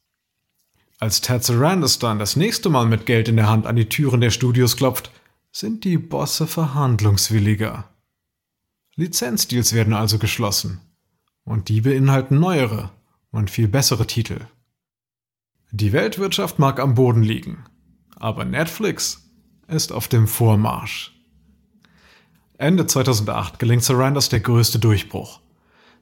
Als 1.00 1.20
Ted 1.20 1.44
Sarandos 1.44 2.00
dann 2.00 2.20
das 2.20 2.36
nächste 2.36 2.70
Mal 2.70 2.86
mit 2.86 3.06
Geld 3.06 3.28
in 3.28 3.36
der 3.36 3.50
Hand 3.50 3.66
an 3.66 3.76
die 3.76 3.90
Türen 3.90 4.22
der 4.22 4.30
Studios 4.30 4.78
klopft, 4.78 5.12
sind 5.52 5.84
die 5.84 5.98
Bosse 5.98 6.48
verhandlungswilliger. 6.48 7.90
Lizenzdeals 8.96 9.74
werden 9.74 9.94
also 9.94 10.20
geschlossen. 10.20 10.82
Und 11.44 11.70
die 11.70 11.82
beinhalten 11.82 12.40
neuere 12.40 12.92
und 13.30 13.52
viel 13.52 13.68
bessere 13.68 14.08
Titel. 14.08 14.40
Die 15.72 15.92
Weltwirtschaft 15.92 16.58
mag 16.58 16.80
am 16.80 16.96
Boden 16.96 17.22
liegen, 17.22 17.66
aber 18.16 18.46
Netflix 18.46 19.30
ist 19.68 19.92
auf 19.92 20.08
dem 20.08 20.28
Vormarsch. 20.28 21.12
Ende 22.58 22.88
2008 22.88 23.60
gelingt 23.60 23.84
Sarandos 23.84 24.30
der 24.30 24.40
größte 24.40 24.80
Durchbruch. 24.80 25.42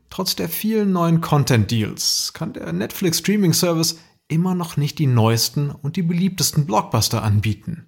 Trotz 0.09 0.35
der 0.35 0.47
vielen 0.47 0.91
neuen 0.91 1.21
Content-Deals 1.21 2.33
kann 2.33 2.53
der 2.53 2.71
Netflix 2.71 3.17
Streaming 3.17 3.53
Service 3.53 3.97
immer 4.27 4.53
noch 4.53 4.77
nicht 4.77 4.99
die 4.99 5.07
neuesten 5.07 5.71
und 5.71 5.95
die 5.95 6.03
beliebtesten 6.03 6.67
Blockbuster 6.67 7.23
anbieten. 7.23 7.87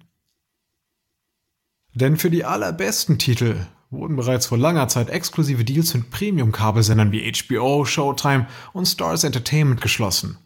Denn 1.94 2.16
für 2.16 2.30
die 2.30 2.44
allerbesten 2.44 3.18
Titel 3.18 3.66
wurden 3.96 4.16
bereits 4.16 4.46
vor 4.46 4.58
langer 4.58 4.88
Zeit 4.88 5.10
exklusive 5.10 5.64
Deals 5.64 5.94
mit 5.94 6.10
Premium-Kabelsendern 6.10 7.12
wie 7.12 7.32
HBO, 7.32 7.84
Showtime 7.84 8.46
und 8.72 8.86
Stars 8.86 9.24
Entertainment 9.24 9.80
geschlossen. 9.80 10.38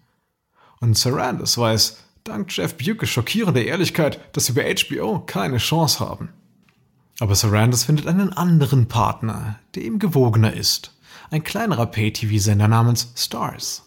Und 0.80 0.96
Sarandos 0.96 1.58
weiß, 1.58 1.98
dank 2.24 2.56
Jeff 2.56 2.76
Buke 2.76 3.06
schockierender 3.06 3.64
Ehrlichkeit, 3.64 4.20
dass 4.32 4.46
sie 4.46 4.52
bei 4.52 4.74
HBO 4.74 5.20
keine 5.20 5.58
Chance 5.58 6.00
haben. 6.00 6.30
Aber 7.18 7.34
Sarandos 7.34 7.84
findet 7.84 8.06
einen 8.06 8.32
anderen 8.32 8.86
Partner, 8.86 9.58
der 9.74 9.84
ihm 9.84 9.98
gewogener 9.98 10.54
ist 10.54 10.92
ein 11.30 11.44
kleinerer 11.44 11.86
Pay-TV-Sender 11.86 12.68
namens 12.68 13.12
Stars. 13.16 13.86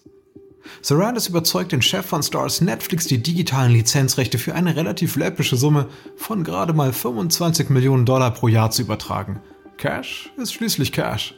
Sarandos 0.81 1.27
überzeugt 1.27 1.73
den 1.73 1.81
Chef 1.81 2.05
von 2.05 2.23
Stars, 2.23 2.61
Netflix 2.61 3.05
die 3.05 3.21
digitalen 3.21 3.73
Lizenzrechte 3.73 4.37
für 4.37 4.55
eine 4.55 4.75
relativ 4.77 5.17
läppische 5.17 5.57
Summe 5.57 5.87
von 6.15 6.43
gerade 6.43 6.73
mal 6.73 6.93
25 6.93 7.69
Millionen 7.69 8.05
Dollar 8.05 8.31
pro 8.31 8.47
Jahr 8.47 8.71
zu 8.71 8.81
übertragen. 8.81 9.41
Cash 9.77 10.31
ist 10.37 10.53
schließlich 10.53 10.91
Cash. 10.91 11.35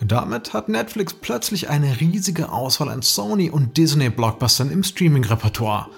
Damit 0.00 0.52
hat 0.52 0.68
Netflix 0.68 1.14
plötzlich 1.14 1.70
eine 1.70 2.00
riesige 2.00 2.50
Auswahl 2.50 2.90
an 2.90 3.02
Sony 3.02 3.48
und 3.48 3.76
Disney 3.76 4.10
Blockbustern 4.10 4.70
im 4.70 4.82
Streaming-Repertoire. 4.82 5.88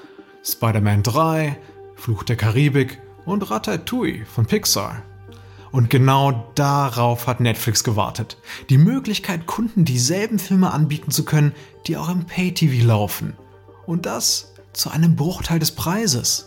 Spider-Man 0.45 1.03
3, 1.03 1.59
Fluch 1.97 2.23
der 2.23 2.37
Karibik 2.37 3.01
und 3.25 3.51
Ratatouille 3.51 4.25
von 4.27 4.47
Pixar. 4.47 5.03
Und 5.73 5.91
genau 5.91 6.53
darauf 6.55 7.27
hat 7.27 7.41
Netflix 7.41 7.83
gewartet. 7.83 8.39
Die 8.71 8.79
Möglichkeit, 8.79 9.47
Kunden 9.47 9.85
dieselben 9.85 10.39
Filme 10.39 10.73
anbieten 10.73 11.11
zu 11.11 11.25
können, 11.25 11.53
die 11.87 11.97
auch 11.97 12.09
im 12.09 12.25
Pay-TV 12.25 12.87
laufen. 12.87 13.35
Und 13.87 14.07
das 14.07 14.55
zu 14.73 14.91
einem 14.91 15.17
Bruchteil 15.17 15.59
des 15.59 15.73
Preises. 15.73 16.46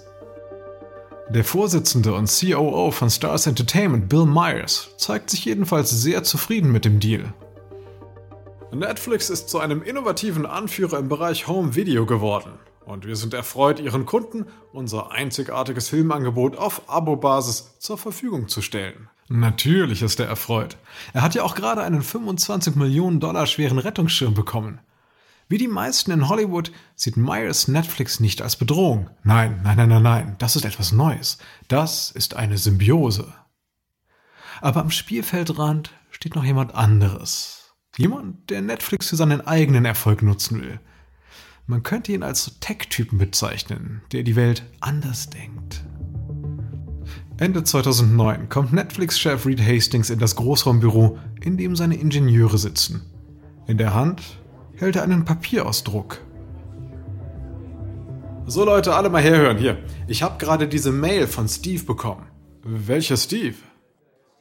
Der 1.31 1.43
Vorsitzende 1.43 2.15
und 2.15 2.27
COO 2.27 2.89
von 2.89 3.07
Stars 3.12 3.45
Entertainment, 3.45 4.09
Bill 4.09 4.25
Myers, 4.25 4.89
zeigt 4.98 5.29
sich 5.29 5.45
jedenfalls 5.45 5.91
sehr 5.91 6.24
zufrieden 6.24 6.71
mit 6.71 6.86
dem 6.86 7.00
Deal. 7.00 7.33
Netflix 8.74 9.29
ist 9.29 9.48
zu 9.48 9.59
einem 9.59 9.83
innovativen 9.83 10.48
Anführer 10.48 10.98
im 10.98 11.07
Bereich 11.07 11.48
Home 11.48 11.75
Video 11.75 12.07
geworden. 12.07 12.53
Und 12.83 13.05
wir 13.05 13.15
sind 13.15 13.36
erfreut, 13.36 13.79
Ihren 13.79 14.07
Kunden 14.07 14.48
unser 14.74 15.12
einzigartiges 15.12 15.89
Filmangebot 15.89 16.57
auf 16.57 16.81
Abo-Basis 16.89 17.75
zur 17.77 18.00
Verfügung 18.00 18.48
zu 18.48 18.63
stellen. 18.63 19.07
Natürlich 19.27 20.01
ist 20.01 20.19
er 20.19 20.25
erfreut. 20.25 20.77
Er 21.13 21.21
hat 21.21 21.36
ja 21.36 21.43
auch 21.43 21.53
gerade 21.53 21.83
einen 21.83 22.01
25 22.01 22.75
Millionen 22.75 23.19
Dollar 23.19 23.45
schweren 23.45 23.77
Rettungsschirm 23.77 24.33
bekommen. 24.33 24.79
Wie 25.51 25.58
die 25.58 25.68
meisten 25.68 26.12
in 26.12 26.29
Hollywood 26.29 26.72
sieht 26.96 27.18
Myers 27.18 27.68
Netflix 27.68 28.20
nicht 28.20 28.44
als 28.44 28.56
Bedrohung. 28.56 29.10
Nein, 29.24 29.62
nein, 29.63 29.77
nein, 29.77 29.89
nein, 29.89 30.03
nein, 30.03 30.36
das 30.38 30.56
ist 30.56 30.63
etwas 30.63 30.91
Neues. 30.91 31.39
Das 31.68 32.12
ist 32.12 32.36
eine 32.36 32.60
Symbiose. 32.60 33.34
Aber 34.62 34.82
am 34.82 34.91
Spielfeldrand 34.91 35.91
steht 36.12 36.36
noch 36.36 36.44
jemand 36.44 36.75
anderes. 36.75 37.74
Jemand, 37.98 38.51
der 38.51 38.62
Netflix 38.62 39.10
für 39.10 39.15
seinen 39.15 39.41
eigenen 39.41 39.86
Erfolg 39.86 40.22
nutzen 40.22 40.62
will. 40.62 40.79
Man 41.65 41.82
könnte 41.82 42.12
ihn 42.12 42.22
als 42.22 42.60
Tech-Typen 42.60 43.18
bezeichnen, 43.18 44.03
der 44.12 44.22
die 44.22 44.36
Welt 44.36 44.63
anders 44.82 45.32
denkt. 45.32 45.84
Ende 47.38 47.63
2009 47.63 48.50
kommt 48.50 48.72
Netflix-Chef 48.72 49.48
Reed 49.48 49.62
Hastings 49.62 50.12
in 50.12 50.20
das 50.20 50.36
Großraumbüro, 50.36 51.18
in 51.41 51.58
dem 51.58 51.75
seine 51.75 51.96
Ingenieure 51.96 52.60
sitzen. 52.60 53.01
In 53.65 53.79
der 53.79 53.96
Hand 53.96 54.39
hält 54.79 54.95
er 54.95 55.03
einen 55.03 55.25
Papierausdruck. 55.25 56.21
So 58.48 58.65
Leute, 58.65 58.95
alle 58.95 59.09
mal 59.09 59.21
herhören 59.21 59.57
hier. 59.57 59.77
Ich 60.07 60.24
habe 60.24 60.39
gerade 60.39 60.67
diese 60.67 60.91
Mail 60.91 61.27
von 61.27 61.48
Steve 61.48 61.83
bekommen. 61.83 62.25
Welcher 62.63 63.17
Steve? 63.17 63.55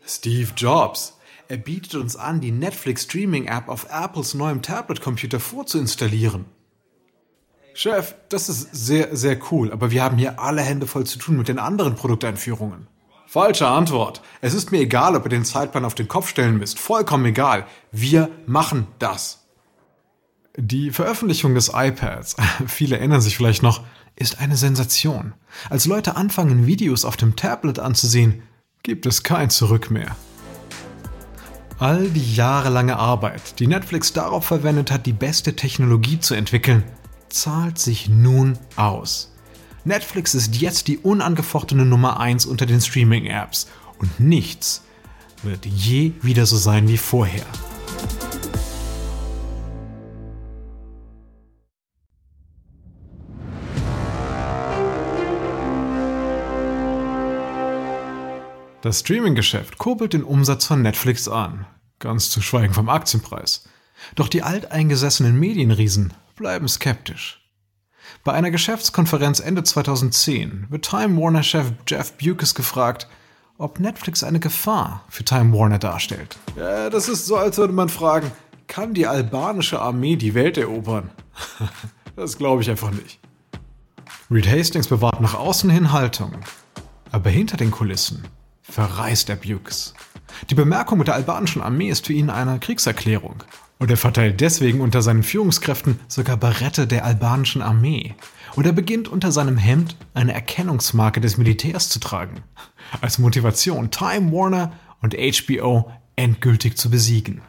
Steve 0.07 0.51
Jobs. 0.57 1.19
Er 1.49 1.59
bietet 1.59 1.95
uns 1.97 2.17
an, 2.17 2.41
die 2.41 2.53
Netflix 2.53 3.03
Streaming 3.03 3.47
App 3.47 3.69
auf 3.69 3.87
Apples 3.91 4.35
neuem 4.35 4.63
Tablet-Computer 4.63 5.41
vorzuinstallieren. 5.41 6.47
Chef, 7.75 8.15
das 8.29 8.49
ist 8.49 8.75
sehr, 8.75 9.15
sehr 9.17 9.39
cool, 9.51 9.73
aber 9.73 9.91
wir 9.91 10.03
haben 10.03 10.19
hier 10.19 10.41
alle 10.41 10.63
Hände 10.63 10.87
voll 10.87 11.05
zu 11.05 11.19
tun 11.19 11.37
mit 11.37 11.49
den 11.49 11.59
anderen 11.59 11.95
Produkteinführungen. 11.95 12.89
Falsche 13.27 13.67
Antwort. 13.67 14.23
Es 14.41 14.55
ist 14.55 14.73
mir 14.73 14.81
egal, 14.81 15.15
ob 15.15 15.27
ihr 15.27 15.31
den 15.31 15.45
Zeitplan 15.45 15.85
auf 15.85 15.95
den 15.95 16.09
Kopf 16.09 16.29
stellen 16.29 16.57
müsst. 16.57 16.79
Vollkommen 16.79 17.27
egal. 17.27 17.67
Wir 17.93 18.31
machen 18.47 18.87
das. 18.99 19.48
Die 20.61 20.91
Veröffentlichung 20.91 21.55
des 21.55 21.71
iPads, 21.73 22.35
viele 22.67 22.99
erinnern 22.99 23.21
sich 23.21 23.37
vielleicht 23.37 23.63
noch, 23.63 23.85
ist 24.17 24.41
eine 24.41 24.57
Sensation. 24.57 25.35
Als 25.71 25.87
Leute 25.87 26.17
anfangen, 26.17 26.67
Videos 26.67 27.05
auf 27.05 27.17
dem 27.17 27.37
Tablet 27.37 27.79
anzusehen, 27.79 28.43
gibt 28.83 29.07
es 29.07 29.23
kein 29.23 29.51
Zurück 29.51 29.93
mehr. 29.93 30.17
All 31.79 32.09
die 32.09 32.35
jahrelange 32.35 32.97
Arbeit, 32.97 33.61
die 33.61 33.69
Netflix 33.69 34.13
darauf 34.13 34.47
verwendet 34.47 34.91
hat, 34.91 35.07
die 35.07 35.13
beste 35.13 35.55
Technologie 35.55 36.19
zu 36.19 36.35
entwickeln, 36.35 36.83
zahlt 37.29 37.79
sich 37.79 38.09
nun 38.09 38.59
aus. 38.75 39.33
Netflix 39.85 40.35
ist 40.35 40.57
jetzt 40.57 40.89
die 40.89 40.99
unangefochtene 40.99 41.85
Nummer 41.85 42.19
1 42.19 42.47
unter 42.47 42.67
den 42.67 42.81
Streaming-Apps 42.81 43.69
und 43.99 44.19
nichts 44.19 44.83
wird 45.45 45.67
je 45.67 46.15
wieder 46.21 46.47
so 46.47 46.57
sein 46.57 46.89
wie 46.89 46.99
vorher. 46.99 47.47
Das 58.89 59.01
Streaming-Geschäft 59.01 59.77
kurbelt 59.77 60.15
den 60.15 60.25
Umsatz 60.25 60.65
von 60.65 60.81
Netflix 60.81 61.29
an, 61.29 61.67
ganz 61.99 62.31
zu 62.31 62.41
schweigen 62.41 62.73
vom 62.73 62.89
Aktienpreis. 62.89 63.65
Doch 64.15 64.29
die 64.29 64.43
alteingesessenen 64.43 65.39
Medienriesen 65.39 66.15
bleiben 66.37 66.67
skeptisch. 66.69 67.47
Bei 68.25 68.33
einer 68.33 68.51
Geschäftskonferenz 68.51 69.41
Ende 69.41 69.63
2010 69.63 70.69
wird 70.71 70.89
Time 70.89 71.21
Warner-Chef 71.21 71.73
Jeff 71.87 72.13
Bewkes 72.13 72.55
gefragt, 72.55 73.09
ob 73.59 73.79
Netflix 73.79 74.25
eine 74.25 74.41
Gefahr 74.41 75.05
für 75.11 75.23
Time 75.23 75.53
Warner 75.53 75.79
darstellt. 75.79 76.39
Ja, 76.57 76.89
das 76.89 77.11
ist 77.11 77.27
so, 77.27 77.37
als 77.37 77.59
würde 77.59 77.75
man 77.75 77.91
fragen, 77.91 78.33
kann 78.69 78.95
die 78.95 79.07
albanische 79.07 79.83
Armee 79.83 80.17
die 80.17 80.33
Welt 80.33 80.57
erobern? 80.57 81.11
das 82.17 82.39
glaube 82.39 82.63
ich 82.63 82.71
einfach 82.71 82.93
nicht. 82.93 83.21
Reed 84.31 84.49
Hastings 84.49 84.89
bewahrt 84.89 85.21
nach 85.21 85.35
außen 85.35 85.69
hin 85.69 85.93
Haltung, 85.93 86.33
aber 87.13 87.29
hinter 87.29 87.59
den 87.59 87.71
Kulissen 87.71 88.27
verreist 88.71 89.29
er 89.29 89.37
Bukes. 89.37 89.95
Die 90.51 90.55
Bemerkung 90.55 90.99
mit 90.99 91.09
der 91.09 91.15
albanischen 91.15 91.63
Armee 91.63 91.89
ist 91.89 92.07
für 92.07 92.13
ihn 92.13 92.31
eine 92.31 92.59
Kriegserklärung. 92.59 93.43
Und 93.79 93.91
er 93.91 93.97
verteilt 93.97 94.41
deswegen 94.41 94.81
unter 94.81 95.03
seinen 95.03 95.23
Führungskräften 95.23 96.01
sogar 96.09 96.37
Barette 96.37 96.87
der 96.87 97.05
albanischen 97.05 97.63
Armee. 97.63 98.15
Und 98.57 98.67
er 98.67 98.73
beginnt 98.73 99.09
unter 99.09 99.31
seinem 99.31 99.57
Hemd 99.57 99.97
eine 100.15 100.35
Erkennungsmarke 100.35 101.21
des 101.21 101.39
Militärs 101.39 101.89
zu 101.89 102.01
tragen. 102.01 102.43
Als 103.01 103.19
Motivation, 103.19 103.91
Time 103.91 104.33
Warner 104.33 104.73
und 105.01 105.15
HBO 105.15 105.93
endgültig 106.17 106.77
zu 106.77 106.91
besiegen. 106.91 107.41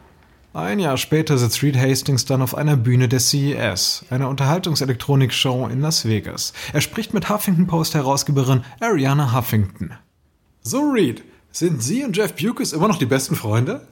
Ein 0.52 0.80
Jahr 0.80 0.96
später 0.96 1.38
sitzt 1.38 1.62
Reed 1.62 1.76
Hastings 1.76 2.24
dann 2.24 2.42
auf 2.42 2.56
einer 2.56 2.76
Bühne 2.76 3.08
der 3.08 3.20
CES, 3.20 4.04
einer 4.10 4.28
Unterhaltungselektronik-Show 4.28 5.68
in 5.68 5.80
Las 5.80 6.06
Vegas. 6.06 6.52
Er 6.72 6.80
spricht 6.80 7.14
mit 7.14 7.28
Huffington 7.28 7.66
Post-Herausgeberin 7.66 8.62
Ariana 8.80 9.32
Huffington. 9.32 9.92
So, 10.62 10.90
Reed, 10.90 11.24
sind 11.50 11.82
Sie 11.82 12.04
und 12.04 12.14
Jeff 12.14 12.34
Bewkes 12.34 12.74
immer 12.74 12.86
noch 12.86 12.98
die 12.98 13.06
besten 13.06 13.34
Freunde? 13.34 13.88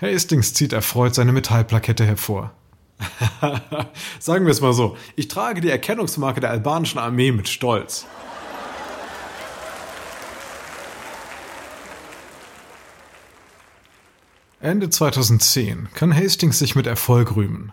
Hastings 0.00 0.52
zieht 0.52 0.72
erfreut 0.72 1.14
seine 1.14 1.30
Metallplakette 1.30 2.04
hervor. 2.04 2.52
Sagen 4.18 4.46
wir 4.46 4.50
es 4.50 4.60
mal 4.60 4.72
so, 4.72 4.96
ich 5.14 5.28
trage 5.28 5.60
die 5.60 5.70
Erkennungsmarke 5.70 6.40
der 6.40 6.50
albanischen 6.50 6.98
Armee 6.98 7.30
mit 7.30 7.48
Stolz. 7.48 8.04
Ende 14.58 14.90
2010 14.90 15.90
kann 15.94 16.14
Hastings 16.14 16.58
sich 16.58 16.74
mit 16.74 16.88
Erfolg 16.88 17.36
rühmen. 17.36 17.72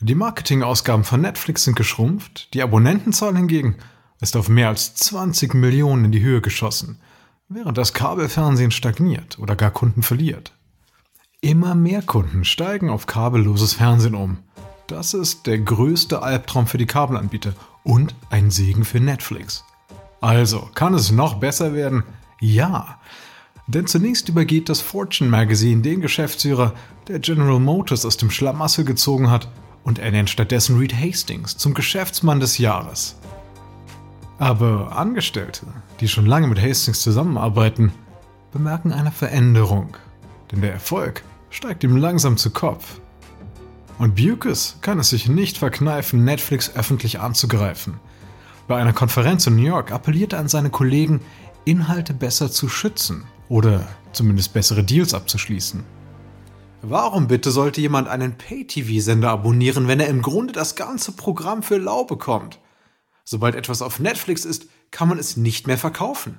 Die 0.00 0.14
Marketingausgaben 0.14 1.04
von 1.04 1.22
Netflix 1.22 1.64
sind 1.64 1.76
geschrumpft, 1.76 2.52
die 2.52 2.62
Abonnentenzahl 2.62 3.34
hingegen 3.34 3.76
ist 4.20 4.36
auf 4.36 4.50
mehr 4.50 4.68
als 4.68 4.94
20 4.94 5.54
Millionen 5.54 6.04
in 6.04 6.12
die 6.12 6.22
Höhe 6.22 6.42
geschossen– 6.42 7.00
während 7.54 7.78
das 7.78 7.92
Kabelfernsehen 7.92 8.72
stagniert 8.72 9.38
oder 9.38 9.54
gar 9.54 9.70
Kunden 9.70 10.02
verliert. 10.02 10.52
Immer 11.40 11.76
mehr 11.76 12.02
Kunden 12.02 12.44
steigen 12.44 12.90
auf 12.90 13.06
kabelloses 13.06 13.74
Fernsehen 13.74 14.16
um. 14.16 14.38
Das 14.88 15.14
ist 15.14 15.46
der 15.46 15.60
größte 15.60 16.20
Albtraum 16.20 16.66
für 16.66 16.78
die 16.78 16.86
Kabelanbieter 16.86 17.52
und 17.84 18.16
ein 18.28 18.50
Segen 18.50 18.84
für 18.84 18.98
Netflix. 18.98 19.64
Also, 20.20 20.68
kann 20.74 20.94
es 20.94 21.12
noch 21.12 21.34
besser 21.34 21.74
werden? 21.74 22.02
Ja. 22.40 22.98
Denn 23.68 23.86
zunächst 23.86 24.28
übergeht 24.28 24.68
das 24.68 24.80
Fortune 24.80 25.30
Magazine 25.30 25.80
den 25.80 26.00
Geschäftsführer, 26.00 26.74
der 27.06 27.20
General 27.20 27.60
Motors 27.60 28.04
aus 28.04 28.16
dem 28.16 28.30
Schlamassel 28.32 28.84
gezogen 28.84 29.30
hat, 29.30 29.48
und 29.84 30.00
er 30.00 30.10
nennt 30.10 30.30
stattdessen 30.30 30.76
Reed 30.78 30.94
Hastings 30.94 31.56
zum 31.56 31.72
Geschäftsmann 31.72 32.40
des 32.40 32.58
Jahres. 32.58 33.16
Aber 34.38 34.96
Angestellte, 34.96 35.66
die 36.00 36.08
schon 36.08 36.26
lange 36.26 36.48
mit 36.48 36.60
Hastings 36.60 37.00
zusammenarbeiten, 37.00 37.92
bemerken 38.52 38.92
eine 38.92 39.12
Veränderung. 39.12 39.96
Denn 40.50 40.60
der 40.60 40.72
Erfolg 40.72 41.22
steigt 41.50 41.84
ihm 41.84 41.96
langsam 41.96 42.36
zu 42.36 42.50
Kopf. 42.50 43.00
Und 43.98 44.16
Bukes 44.16 44.78
kann 44.80 44.98
es 44.98 45.10
sich 45.10 45.28
nicht 45.28 45.58
verkneifen, 45.58 46.24
Netflix 46.24 46.74
öffentlich 46.74 47.20
anzugreifen. 47.20 48.00
Bei 48.66 48.80
einer 48.80 48.92
Konferenz 48.92 49.46
in 49.46 49.56
New 49.56 49.62
York 49.62 49.92
appelliert 49.92 50.32
er 50.32 50.40
an 50.40 50.48
seine 50.48 50.70
Kollegen, 50.70 51.20
Inhalte 51.64 52.12
besser 52.12 52.50
zu 52.50 52.68
schützen 52.68 53.24
oder 53.48 53.86
zumindest 54.12 54.52
bessere 54.52 54.82
Deals 54.82 55.14
abzuschließen. 55.14 55.84
Warum 56.82 57.28
bitte 57.28 57.50
sollte 57.50 57.80
jemand 57.80 58.08
einen 58.08 58.36
Pay-TV-Sender 58.36 59.30
abonnieren, 59.30 59.88
wenn 59.88 60.00
er 60.00 60.08
im 60.08 60.22
Grunde 60.22 60.52
das 60.52 60.74
ganze 60.74 61.12
Programm 61.12 61.62
für 61.62 61.78
lau 61.78 62.04
bekommt? 62.04 62.58
Sobald 63.24 63.54
etwas 63.54 63.82
auf 63.82 63.98
Netflix 63.98 64.44
ist, 64.44 64.66
kann 64.90 65.08
man 65.08 65.18
es 65.18 65.36
nicht 65.36 65.66
mehr 65.66 65.78
verkaufen. 65.78 66.38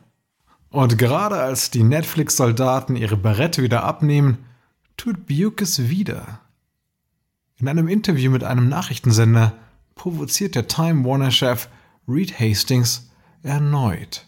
Und 0.70 0.98
gerade 0.98 1.38
als 1.38 1.72
die 1.72 1.84
Netflix-Soldaten 1.84 2.96
ihre 2.96 3.18
Barette 3.18 3.64
wieder 3.64 3.84
abnehmen, 3.84 4.46
tut 4.98 5.26
Bukes 5.26 5.90
wieder. 5.90 6.42
In 7.58 7.68
einem 7.68 7.88
Interview 7.88 8.32
mit 8.32 8.44
einem 8.44 8.70
Nachrichtensender 8.70 9.54
provoziert 9.96 10.56
der 10.56 10.68
Time 10.68 11.06
Warner-Chef 11.06 11.70
Reed 12.08 12.40
Hastings 12.40 13.10
erneut. 13.42 14.28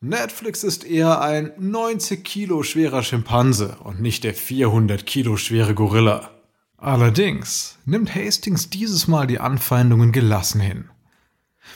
Netflix 0.00 0.64
ist 0.64 0.84
eher 0.84 1.20
ein 1.20 1.52
90 1.58 2.24
Kilo 2.24 2.62
schwerer 2.62 3.02
Schimpanse 3.02 3.78
und 3.82 4.00
nicht 4.00 4.24
der 4.24 4.34
400 4.34 5.06
Kilo 5.06 5.36
schwere 5.36 5.74
Gorilla. 5.74 6.30
Allerdings 6.76 7.78
nimmt 7.84 8.14
Hastings 8.14 8.68
dieses 8.68 9.06
Mal 9.06 9.26
die 9.26 9.38
Anfeindungen 9.38 10.10
gelassen 10.10 10.60
hin. 10.60 10.90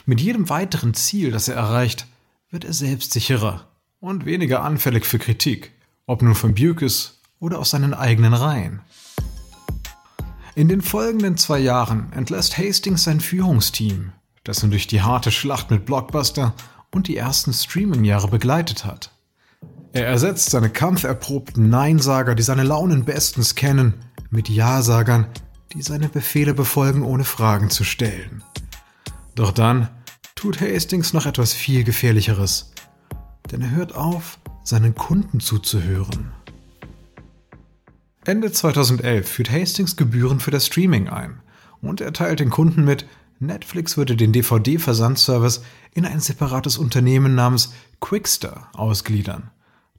Mit 0.05 0.21
jedem 0.21 0.49
weiteren 0.49 0.93
Ziel, 0.93 1.31
das 1.31 1.47
er 1.47 1.55
erreicht, 1.55 2.07
wird 2.49 2.65
er 2.65 2.73
selbstsicherer 2.73 3.67
und 3.99 4.25
weniger 4.25 4.63
anfällig 4.63 5.05
für 5.05 5.19
Kritik, 5.19 5.71
ob 6.05 6.21
nun 6.21 6.35
von 6.35 6.55
Bukes 6.55 7.19
oder 7.39 7.59
aus 7.59 7.71
seinen 7.71 7.93
eigenen 7.93 8.33
Reihen. 8.33 8.81
In 10.55 10.69
den 10.69 10.81
folgenden 10.81 11.37
zwei 11.37 11.59
Jahren 11.59 12.11
entlässt 12.13 12.57
Hastings 12.57 13.03
sein 13.03 13.19
Führungsteam, 13.19 14.11
das 14.43 14.63
ihn 14.63 14.71
durch 14.71 14.87
die 14.87 15.01
harte 15.01 15.31
Schlacht 15.31 15.69
mit 15.69 15.85
Blockbuster 15.85 16.53
und 16.89 17.07
die 17.07 17.17
ersten 17.17 17.53
Streaming-Jahre 17.53 18.27
begleitet 18.27 18.85
hat. 18.85 19.11
Er 19.93 20.07
ersetzt 20.07 20.49
seine 20.49 20.69
kampferprobten 20.69 21.69
Neinsager, 21.69 22.33
die 22.33 22.43
seine 22.43 22.63
Launen 22.63 23.05
bestens 23.05 23.55
kennen, 23.55 23.95
mit 24.29 24.49
Ja-Sagern, 24.49 25.27
die 25.73 25.81
seine 25.81 26.09
Befehle 26.09 26.53
befolgen, 26.53 27.03
ohne 27.03 27.23
Fragen 27.23 27.69
zu 27.69 27.83
stellen. 27.83 28.43
Doch 29.37 29.51
dann 29.51 29.87
tut 30.33 30.59
Hastings 30.61 31.13
noch 31.13 31.27
etwas 31.27 31.53
viel 31.53 31.83
Gefährlicheres. 31.83 32.71
Denn 33.51 33.61
er 33.61 33.69
hört 33.69 33.93
auf, 33.93 34.39
seinen 34.63 34.95
Kunden 34.95 35.39
zuzuhören. 35.39 36.31
Ende 38.25 38.51
2011 38.51 39.29
führt 39.29 39.51
Hastings 39.51 39.95
Gebühren 39.95 40.39
für 40.39 40.49
das 40.49 40.65
Streaming 40.65 41.07
ein 41.07 41.39
und 41.81 42.01
er 42.01 42.13
teilt 42.13 42.39
den 42.39 42.49
Kunden 42.49 42.83
mit, 42.83 43.05
Netflix 43.37 43.95
würde 43.95 44.15
den 44.15 44.33
DVD-Versandservice 44.33 45.61
in 45.93 46.07
ein 46.07 46.19
separates 46.19 46.79
Unternehmen 46.79 47.35
namens 47.35 47.73
Quickster 47.99 48.69
ausgliedern. 48.73 49.51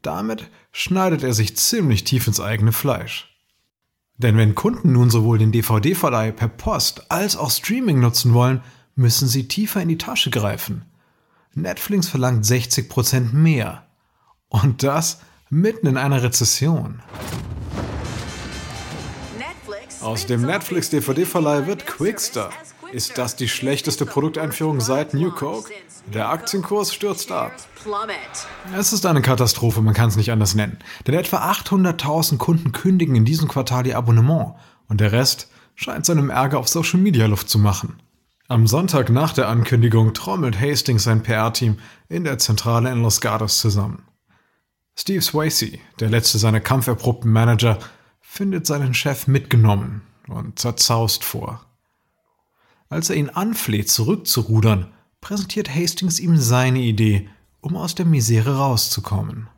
Damit 0.02 0.50
schneidet 0.72 1.22
er 1.22 1.32
sich 1.32 1.56
ziemlich 1.56 2.02
tief 2.02 2.26
ins 2.26 2.40
eigene 2.40 2.72
Fleisch. 2.72 3.32
Denn 4.16 4.36
wenn 4.36 4.56
Kunden 4.56 4.90
nun 4.90 5.10
sowohl 5.10 5.38
den 5.38 5.52
DVD-Verleih 5.52 6.32
per 6.32 6.48
Post 6.48 7.08
als 7.08 7.36
auch 7.36 7.52
Streaming 7.52 8.00
nutzen 8.00 8.34
wollen, 8.34 8.62
müssen 8.98 9.28
sie 9.28 9.46
tiefer 9.46 9.80
in 9.80 9.88
die 9.88 9.96
Tasche 9.96 10.30
greifen. 10.30 10.84
Netflix 11.54 12.08
verlangt 12.08 12.44
60% 12.44 13.32
mehr. 13.32 13.86
Und 14.48 14.82
das 14.82 15.20
mitten 15.50 15.86
in 15.86 15.96
einer 15.96 16.22
Rezession. 16.22 17.00
Aus 20.00 20.26
dem 20.26 20.42
Netflix 20.42 20.90
DVD-Verleih 20.90 21.66
wird 21.66 21.86
Quickster. 21.86 22.50
Ist 22.92 23.18
das 23.18 23.36
die 23.36 23.48
schlechteste 23.48 24.04
Produkteinführung 24.04 24.80
seit 24.80 25.14
New 25.14 25.30
Coke? 25.30 25.70
Der 26.12 26.30
Aktienkurs 26.30 26.94
stürzt 26.94 27.30
ab. 27.30 27.52
Es 28.76 28.92
ist 28.92 29.06
eine 29.06 29.22
Katastrophe, 29.22 29.80
man 29.82 29.94
kann 29.94 30.08
es 30.08 30.16
nicht 30.16 30.32
anders 30.32 30.54
nennen. 30.54 30.78
Denn 31.06 31.14
etwa 31.14 31.50
800.000 31.50 32.38
Kunden 32.38 32.72
kündigen 32.72 33.14
in 33.14 33.24
diesem 33.24 33.46
Quartal 33.46 33.86
ihr 33.86 33.96
Abonnement 33.96 34.54
und 34.88 35.00
der 35.00 35.12
Rest 35.12 35.50
scheint 35.74 36.06
seinem 36.06 36.30
Ärger 36.30 36.58
auf 36.58 36.68
Social 36.68 36.98
Media 36.98 37.26
Luft 37.26 37.48
zu 37.48 37.58
machen. 37.58 38.00
Am 38.50 38.66
Sonntag 38.66 39.10
nach 39.10 39.34
der 39.34 39.46
Ankündigung 39.46 40.14
trommelt 40.14 40.58
Hastings 40.58 41.04
sein 41.04 41.22
PR-Team 41.22 41.78
in 42.08 42.24
der 42.24 42.38
Zentrale 42.38 42.90
in 42.90 43.02
Los 43.02 43.20
Gatos 43.20 43.60
zusammen. 43.60 44.04
Steve 44.96 45.20
Swayze, 45.20 45.78
der 46.00 46.08
letzte 46.08 46.38
seiner 46.38 46.60
kampferprobten 46.60 47.30
Manager, 47.30 47.78
findet 48.22 48.66
seinen 48.66 48.94
Chef 48.94 49.26
mitgenommen 49.26 50.00
und 50.28 50.58
zerzaust 50.58 51.24
vor. 51.24 51.66
Als 52.88 53.10
er 53.10 53.16
ihn 53.16 53.28
anfleht, 53.28 53.90
zurückzurudern, 53.90 54.94
präsentiert 55.20 55.68
Hastings 55.68 56.18
ihm 56.18 56.38
seine 56.38 56.80
Idee, 56.80 57.28
um 57.60 57.76
aus 57.76 57.94
der 57.94 58.06
Misere 58.06 58.56
rauszukommen. 58.56 59.48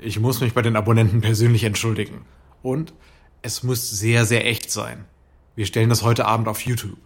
Ich 0.00 0.18
muss 0.18 0.40
mich 0.40 0.54
bei 0.54 0.62
den 0.62 0.74
Abonnenten 0.74 1.20
persönlich 1.20 1.62
entschuldigen. 1.62 2.22
Und 2.62 2.94
es 3.42 3.62
muss 3.62 3.88
sehr, 3.88 4.24
sehr 4.24 4.44
echt 4.44 4.72
sein. 4.72 5.04
Wir 5.54 5.66
stellen 5.66 5.88
das 5.88 6.02
heute 6.02 6.24
Abend 6.26 6.48
auf 6.48 6.62
YouTube. 6.62 6.98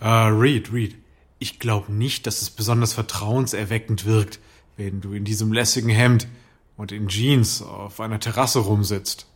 Uh, 0.00 0.28
Reed, 0.28 0.72
Reed, 0.72 0.96
ich 1.38 1.58
glaube 1.58 1.92
nicht, 1.92 2.26
dass 2.26 2.42
es 2.42 2.50
besonders 2.50 2.92
vertrauenserweckend 2.92 4.04
wirkt, 4.04 4.40
wenn 4.76 5.00
du 5.00 5.12
in 5.12 5.24
diesem 5.24 5.52
lässigen 5.52 5.90
Hemd 5.90 6.28
und 6.76 6.92
in 6.92 7.08
Jeans 7.08 7.62
auf 7.62 8.00
einer 8.00 8.20
Terrasse 8.20 8.58
rumsitzt. 8.58 9.26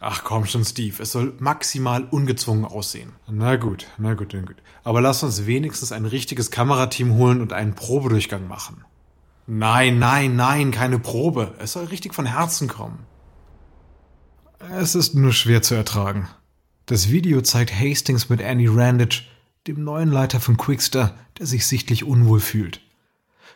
Ach 0.00 0.22
komm 0.22 0.44
schon, 0.44 0.64
Steve, 0.64 1.02
es 1.02 1.12
soll 1.12 1.32
maximal 1.38 2.04
ungezwungen 2.04 2.66
aussehen. 2.66 3.12
Na 3.26 3.56
gut, 3.56 3.86
na 3.96 4.12
gut, 4.12 4.34
na 4.34 4.42
gut. 4.42 4.56
Aber 4.82 5.00
lass 5.00 5.22
uns 5.22 5.46
wenigstens 5.46 5.92
ein 5.92 6.04
richtiges 6.04 6.50
Kamerateam 6.50 7.14
holen 7.14 7.40
und 7.40 7.54
einen 7.54 7.74
Probedurchgang 7.74 8.46
machen. 8.46 8.84
Nein, 9.46 9.98
nein, 9.98 10.36
nein, 10.36 10.72
keine 10.72 10.98
Probe. 10.98 11.54
Es 11.58 11.72
soll 11.72 11.86
richtig 11.86 12.14
von 12.14 12.26
Herzen 12.26 12.68
kommen. 12.68 13.06
Es 14.58 14.94
ist 14.94 15.14
nur 15.14 15.32
schwer 15.32 15.62
zu 15.62 15.74
ertragen. 15.74 16.28
Das 16.86 17.10
Video 17.10 17.40
zeigt 17.40 17.72
Hastings 17.72 18.28
mit 18.28 18.40
Andy 18.40 18.66
Randage, 18.66 19.22
dem 19.66 19.82
neuen 19.82 20.10
Leiter 20.10 20.40
von 20.40 20.56
Quickster, 20.56 21.14
der 21.38 21.46
sich 21.46 21.66
sichtlich 21.66 22.04
unwohl 22.04 22.40
fühlt. 22.40 22.80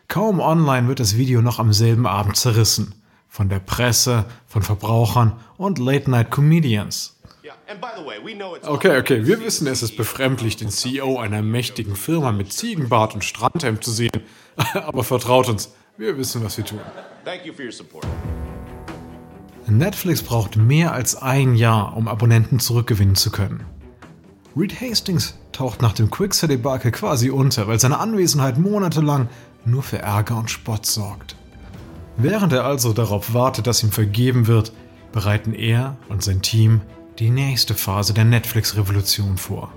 Kaum 0.07 0.39
online 0.39 0.87
wird 0.87 0.99
das 0.99 1.17
Video 1.17 1.41
noch 1.41 1.59
am 1.59 1.71
selben 1.71 2.07
Abend 2.07 2.35
zerrissen. 2.35 2.95
Von 3.27 3.47
der 3.47 3.59
Presse, 3.59 4.25
von 4.47 4.63
Verbrauchern 4.63 5.39
und 5.57 5.77
Late-Night-Comedians. 5.77 7.19
Okay, 8.63 8.97
okay, 8.97 9.27
wir 9.27 9.39
wissen, 9.39 9.67
es 9.67 9.83
ist 9.83 9.95
befremdlich, 9.97 10.57
den 10.57 10.69
CEO 10.69 11.19
einer 11.19 11.43
mächtigen 11.43 11.95
Firma 11.95 12.31
mit 12.31 12.51
Ziegenbart 12.51 13.13
und 13.13 13.23
Strandhemd 13.23 13.83
zu 13.83 13.91
sehen. 13.91 14.23
Aber 14.73 15.03
vertraut 15.03 15.47
uns, 15.47 15.73
wir 15.97 16.17
wissen, 16.17 16.43
was 16.43 16.57
wir 16.57 16.65
tun. 16.65 16.79
Netflix 19.67 20.23
braucht 20.23 20.55
mehr 20.57 20.93
als 20.93 21.15
ein 21.15 21.53
Jahr, 21.53 21.95
um 21.95 22.07
Abonnenten 22.07 22.59
zurückgewinnen 22.59 23.15
zu 23.15 23.29
können. 23.29 23.63
Reed 24.59 24.81
Hastings 24.81 25.35
taucht 25.53 25.81
nach 25.81 25.93
dem 25.93 26.09
Quickser-Debakel 26.09 26.91
quasi 26.91 27.29
unter, 27.29 27.69
weil 27.69 27.79
seine 27.79 27.99
Anwesenheit 27.99 28.57
monatelang 28.57 29.29
nur 29.63 29.83
für 29.83 29.99
Ärger 29.99 30.37
und 30.37 30.51
Spott 30.51 30.85
sorgt. 30.85 31.37
Während 32.17 32.51
er 32.51 32.65
also 32.65 32.91
darauf 32.91 33.33
wartet, 33.33 33.67
dass 33.67 33.83
ihm 33.83 33.91
vergeben 33.91 34.47
wird, 34.47 34.73
bereiten 35.13 35.53
er 35.53 35.95
und 36.09 36.23
sein 36.23 36.41
Team 36.41 36.81
die 37.19 37.29
nächste 37.29 37.73
Phase 37.73 38.13
der 38.13 38.25
Netflix-Revolution 38.25 39.37
vor. 39.37 39.71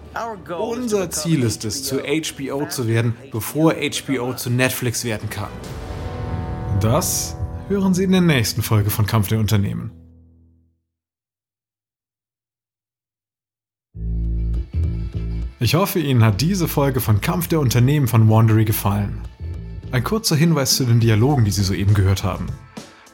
Unser 0.59 1.11
Ziel 1.11 1.45
ist 1.45 1.64
es, 1.64 1.85
zu 1.85 1.99
HBO 1.99 2.66
zu 2.68 2.88
werden, 2.88 3.14
bevor 3.31 3.75
HBO 3.75 4.35
zu 4.35 4.51
Netflix 4.51 5.05
werden 5.05 5.31
kann. 5.31 5.51
Das 6.81 7.37
hören 7.68 7.95
Sie 7.95 8.03
in 8.03 8.11
der 8.11 8.21
nächsten 8.21 8.62
Folge 8.62 8.90
von 8.90 9.07
Kampf 9.07 9.29
der 9.29 9.38
Unternehmen. 9.38 10.02
Ich 15.62 15.77
hoffe, 15.77 16.01
Ihnen 16.01 16.25
hat 16.25 16.40
diese 16.40 16.66
Folge 16.66 16.98
von 16.98 17.20
Kampf 17.20 17.46
der 17.46 17.61
Unternehmen 17.61 18.09
von 18.09 18.29
Wandery 18.29 18.64
gefallen. 18.64 19.20
Ein 19.92 20.03
kurzer 20.03 20.35
Hinweis 20.35 20.75
zu 20.75 20.85
den 20.85 20.98
Dialogen, 20.98 21.44
die 21.44 21.53
Sie 21.53 21.62
soeben 21.62 21.94
gehört 21.94 22.25
haben. 22.25 22.46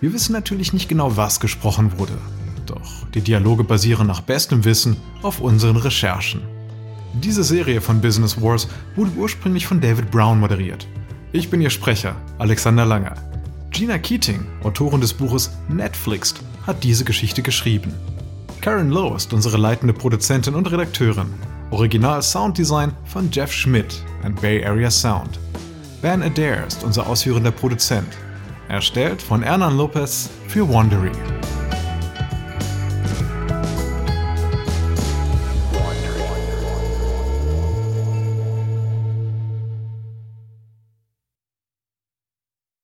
Wir 0.00 0.14
wissen 0.14 0.32
natürlich 0.32 0.72
nicht 0.72 0.88
genau, 0.88 1.14
was 1.18 1.40
gesprochen 1.40 1.98
wurde. 1.98 2.16
Doch 2.64 3.06
die 3.12 3.20
Dialoge 3.20 3.64
basieren 3.64 4.06
nach 4.06 4.22
bestem 4.22 4.64
Wissen 4.64 4.96
auf 5.20 5.40
unseren 5.40 5.76
Recherchen. 5.76 6.40
Diese 7.12 7.44
Serie 7.44 7.82
von 7.82 8.00
Business 8.00 8.40
Wars 8.40 8.66
wurde 8.96 9.12
ursprünglich 9.18 9.66
von 9.66 9.82
David 9.82 10.10
Brown 10.10 10.40
moderiert. 10.40 10.88
Ich 11.32 11.50
bin 11.50 11.60
Ihr 11.60 11.68
Sprecher, 11.68 12.16
Alexander 12.38 12.86
Langer. 12.86 13.16
Gina 13.72 13.98
Keating, 13.98 14.46
Autorin 14.64 15.02
des 15.02 15.12
Buches 15.12 15.50
Netflix, 15.68 16.32
hat 16.66 16.82
diese 16.82 17.04
Geschichte 17.04 17.42
geschrieben. 17.42 17.92
Karen 18.62 18.88
Lowe 18.88 19.16
ist 19.16 19.34
unsere 19.34 19.58
leitende 19.58 19.92
Produzentin 19.92 20.54
und 20.54 20.72
Redakteurin. 20.72 21.28
Original 21.70 22.22
Sounddesign 22.22 22.92
von 23.04 23.30
Jeff 23.30 23.52
Schmidt 23.52 24.02
and 24.22 24.40
Bay 24.40 24.64
Area 24.64 24.90
Sound. 24.90 25.38
Ben 26.00 26.22
Adair 26.22 26.66
ist 26.66 26.82
unser 26.82 27.06
ausführender 27.06 27.50
Produzent. 27.50 28.08
Erstellt 28.68 29.20
von 29.20 29.42
Hernan 29.42 29.76
Lopez 29.76 30.30
für 30.46 30.66
Wandery. 30.66 31.12